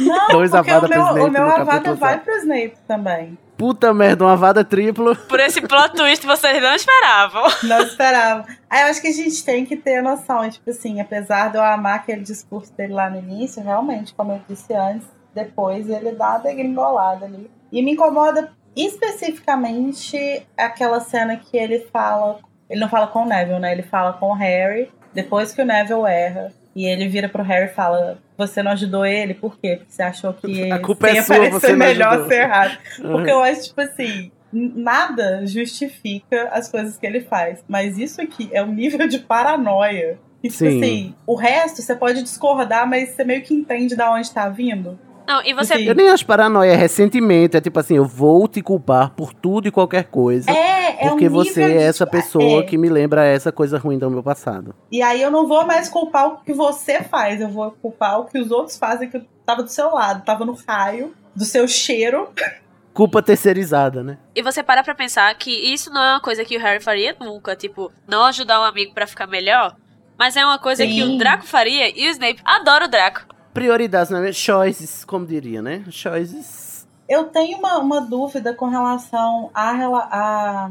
[0.00, 3.38] Não, Dois avada o meu, Snape o meu avada vai pro Snape também.
[3.56, 5.16] Puta merda, uma avada triplo.
[5.16, 7.44] Por esse plot twist vocês não esperavam.
[7.62, 8.44] Não esperavam.
[8.68, 11.62] Aí eu acho que a gente tem que ter noção, tipo assim, apesar de eu
[11.62, 16.34] amar aquele discurso dele lá no início, realmente, como eu disse antes, depois ele dá
[16.34, 17.50] a degringolada ali.
[17.72, 22.40] E me incomoda especificamente aquela cena que ele fala.
[22.68, 23.72] Ele não fala com o Neville, né?
[23.72, 26.52] Ele fala com o Harry, depois que o Neville erra.
[26.76, 29.32] E ele vira pro Harry e fala: Você não ajudou ele?
[29.32, 29.76] Por quê?
[29.78, 32.76] Porque você achou que a culpa é sua, você melhor ser errado.
[33.00, 37.64] Porque eu acho, tipo assim, nada justifica as coisas que ele faz.
[37.66, 40.18] Mas isso aqui é um nível de paranoia.
[40.42, 40.76] E, tipo Sim.
[40.76, 44.98] assim, o resto você pode discordar, mas você meio que entende de onde tá vindo.
[45.26, 45.74] Não, e você.
[45.74, 47.56] Eu nem acho paranoia, é ressentimento.
[47.56, 50.50] É tipo assim, eu vou te culpar por tudo e qualquer coisa.
[50.50, 52.62] É, é Porque um você é essa pessoa é.
[52.62, 54.74] que me lembra essa coisa ruim do meu passado.
[54.90, 58.24] E aí eu não vou mais culpar o que você faz, eu vou culpar o
[58.26, 61.66] que os outros fazem que eu tava do seu lado, tava no raio, do seu
[61.66, 62.28] cheiro.
[62.94, 64.18] Culpa terceirizada, né?
[64.34, 67.14] E você para pra pensar que isso não é uma coisa que o Harry faria
[67.20, 69.76] nunca, tipo, não ajudar um amigo para ficar melhor.
[70.18, 70.94] Mas é uma coisa Sim.
[70.94, 74.32] que o Draco faria e o Snape adora o Draco prioridades, né?
[74.32, 75.84] choices, como diria, né?
[75.90, 76.86] Choices.
[77.08, 80.70] Eu tenho uma, uma dúvida com relação à a,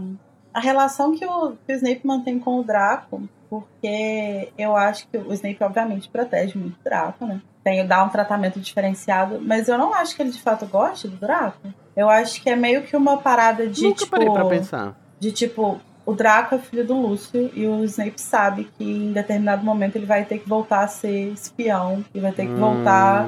[0.54, 5.18] a relação que o, que o Snape mantém com o Draco, porque eu acho que
[5.18, 7.42] o Snape, obviamente, protege muito o Draco, né?
[7.64, 11.18] Tem, dá um tratamento diferenciado, mas eu não acho que ele de fato goste do
[11.18, 11.74] Draco.
[11.96, 14.12] Eu acho que é meio que uma parada de Nunca tipo.
[14.12, 14.96] Parei pra pensar.
[15.20, 19.66] De tipo, o Draco é filho do Lúcio e o Snape sabe que em determinado
[19.66, 22.58] momento ele vai ter que voltar a ser espião e vai ter que hum.
[22.58, 23.28] voltar,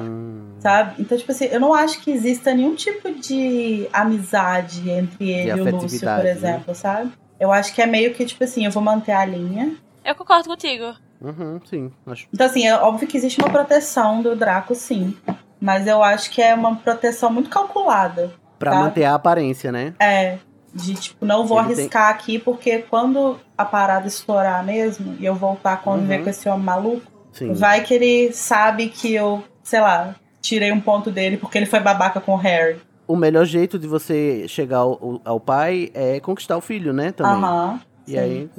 [0.60, 0.94] sabe?
[0.98, 5.60] Então, tipo assim, eu não acho que exista nenhum tipo de amizade entre ele e
[5.60, 6.30] o Lúcio, por né?
[6.30, 6.74] exemplo, né?
[6.74, 7.12] sabe?
[7.40, 9.74] Eu acho que é meio que, tipo assim, eu vou manter a linha.
[10.04, 10.94] Eu concordo contigo.
[11.20, 12.28] Uhum, sim, acho.
[12.32, 15.16] Então, assim, é óbvio que existe uma proteção do Draco, sim.
[15.60, 18.32] Mas eu acho que é uma proteção muito calculada.
[18.58, 18.84] Pra sabe?
[18.84, 19.94] manter a aparência, né?
[20.00, 20.38] É.
[20.74, 22.14] De tipo, não vou Ele arriscar tem...
[22.14, 26.24] aqui, porque quando a parada estourar mesmo e eu voltar a conviver uhum.
[26.24, 27.52] com esse homem maluco, Sim.
[27.54, 31.80] vai que ele sabe que eu, sei lá, tirei um ponto dele porque ele foi
[31.80, 32.76] babaca com o Harry.
[33.06, 37.10] O melhor jeito de você chegar ao, ao pai é conquistar o filho, né?
[37.12, 37.42] Também.
[37.42, 37.80] Uhum.
[38.06, 38.18] E Sim.
[38.18, 38.50] aí,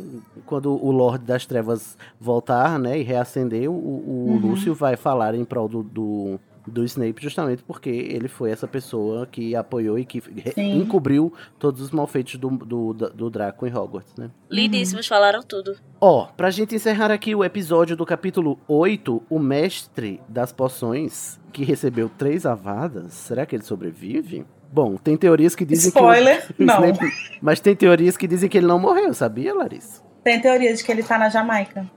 [0.45, 4.37] quando o Lorde das Trevas voltar, né, e reacender, o, o uhum.
[4.37, 6.39] Lúcio vai falar em prol do, do,
[6.69, 10.21] do Snape justamente porque ele foi essa pessoa que apoiou e que
[10.53, 10.79] Sim.
[10.79, 14.29] encobriu todos os malfeitos do, do, do Draco em Hogwarts, né?
[14.49, 15.09] Lindíssimos, uhum.
[15.09, 15.75] falaram tudo.
[15.99, 21.63] Ó, pra gente encerrar aqui o episódio do capítulo 8, o mestre das poções, que
[21.63, 24.45] recebeu três avadas, será que ele sobrevive?
[24.71, 26.63] Bom, tem teorias que dizem Spoiler, que.
[26.63, 27.09] Spoiler, não.
[27.41, 30.03] mas tem teorias que dizem que ele não morreu, sabia, Larissa?
[30.23, 31.89] Tem teorias de que ele tá na Jamaica.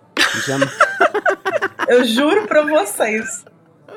[0.46, 0.60] Jam...
[1.88, 3.44] Eu juro pra vocês.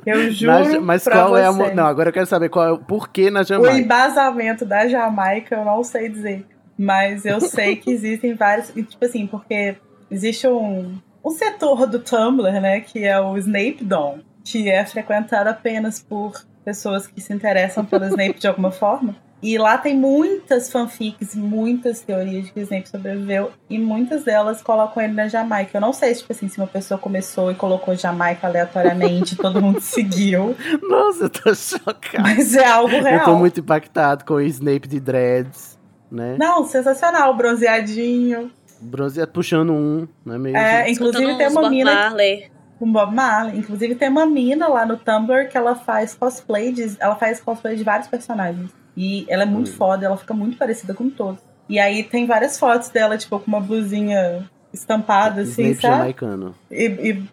[0.06, 0.52] Eu juro.
[0.52, 1.42] Na, mas qual você.
[1.42, 1.76] é a.
[1.76, 3.74] Não, agora eu quero saber qual é o porquê na Jamaica.
[3.74, 6.46] O embasamento da Jamaica eu não sei dizer.
[6.78, 8.68] Mas eu sei que existem vários.
[8.70, 9.76] Tipo assim, porque
[10.10, 12.80] existe um, um setor do Tumblr, né?
[12.82, 16.34] Que é o Snape Dom, que é frequentado apenas por
[16.64, 19.16] pessoas que se interessam pelo Snape de alguma forma.
[19.46, 23.52] E lá tem muitas fanfics, muitas teorias de que o Snape sobreviveu.
[23.70, 25.78] E muitas delas colocam ele na Jamaica.
[25.78, 29.82] Eu não sei, tipo assim, se uma pessoa começou e colocou Jamaica aleatoriamente todo mundo
[29.82, 30.56] seguiu.
[30.82, 32.24] Nossa, eu tô chocado.
[32.24, 33.20] Mas é algo real.
[33.20, 35.78] Eu tô muito impactado com o Snape de dreads,
[36.12, 36.38] né?
[36.40, 37.32] Não, sensacional.
[37.38, 38.52] Bronzeadinho.
[38.82, 40.58] Bronzeado puxando um, não é mesmo?
[40.58, 41.94] É, inclusive tem uma mina...
[41.94, 42.50] Marley.
[42.80, 43.60] Com Bob Marley.
[43.60, 47.76] Inclusive tem uma mina lá no Tumblr que ela faz cosplay de, ela faz cosplay
[47.76, 48.72] de vários personagens.
[48.96, 49.74] E ela é muito Hum.
[49.74, 51.40] foda, ela fica muito parecida com todos.
[51.68, 55.94] E aí tem várias fotos dela, tipo, com uma blusinha estampada, assim, Snape sabe?
[55.98, 56.56] jamaicano.
[56.70, 56.86] E,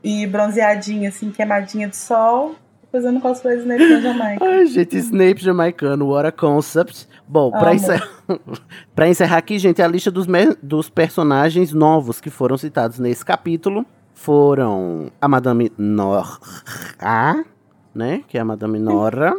[0.03, 2.55] e, e bronzeadinha, assim, queimadinha de sol,
[2.91, 4.45] fazendo cosplay de Snape na Jamaica.
[4.47, 7.07] Ai, gente, Snape jamaicano, what a concept.
[7.29, 8.09] Bom, pra, encerrar,
[8.95, 10.27] pra encerrar aqui, gente, a lista dos,
[10.63, 13.85] dos personagens novos que foram citados nesse capítulo
[14.15, 17.45] foram a Madame Nora,
[17.95, 18.23] né?
[18.29, 19.37] Que é a Madame Nora.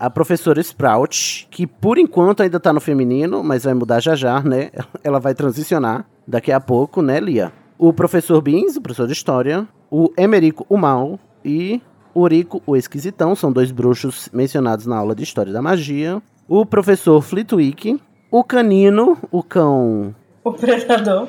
[0.00, 4.40] A professora Sprout, que por enquanto ainda tá no feminino, mas vai mudar já já,
[4.40, 4.70] né?
[5.04, 7.52] Ela vai transicionar daqui a pouco, né, Lia?
[7.78, 9.68] O professor Beans, o professor de história.
[9.90, 11.20] O Emerico, o mal.
[11.44, 11.82] E
[12.14, 13.36] o Rico, o esquisitão.
[13.36, 16.22] São dois bruxos mencionados na aula de história da magia.
[16.48, 18.00] O professor Flitwick.
[18.30, 20.14] O canino, o cão.
[20.42, 21.28] O predador.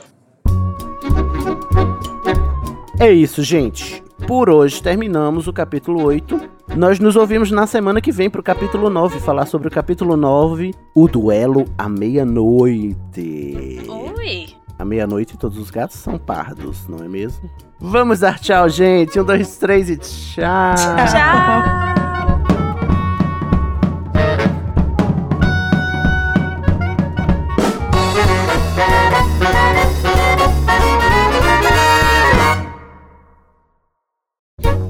[2.98, 4.02] É isso, gente.
[4.26, 6.51] Por hoje terminamos o capítulo 8.
[6.76, 10.74] Nós nos ouvimos na semana que vem pro capítulo 9, falar sobre o capítulo 9,
[10.96, 13.82] o duelo à meia-noite.
[13.88, 14.56] Ui.
[14.80, 17.50] À meia-noite todos os gatos são pardos, não é mesmo?
[17.80, 19.20] Vamos dar tchau, gente.
[19.20, 20.76] Um, dois, três e tchau.
[20.76, 22.21] Tchau.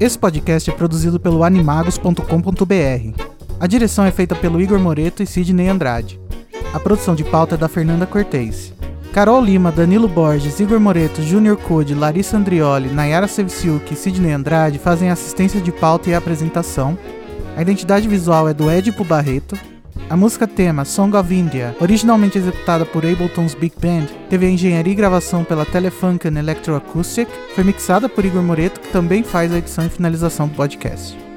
[0.02, 3.24] Esse podcast é produzido pelo animagos.com.br.
[3.60, 6.20] A direção é feita pelo Igor Moreto e Sidney Andrade.
[6.74, 8.74] A produção de pauta é da Fernanda Cortez.
[9.14, 14.80] Carol Lima, Danilo Borges, Igor Moreto, Júnior Code, Larissa Andrioli, Nayara Sevciuk e Sidney Andrade
[14.80, 16.98] fazem assistência de pauta e apresentação.
[17.56, 19.56] A identidade visual é do Edipo Barreto.
[20.10, 24.92] A música tema Song of India, originalmente executada por Ableton's Big Band, teve a engenharia
[24.92, 29.86] e gravação pela Telefunken Electroacoustic, foi mixada por Igor Moreto, que também faz a edição
[29.86, 31.31] e finalização do podcast.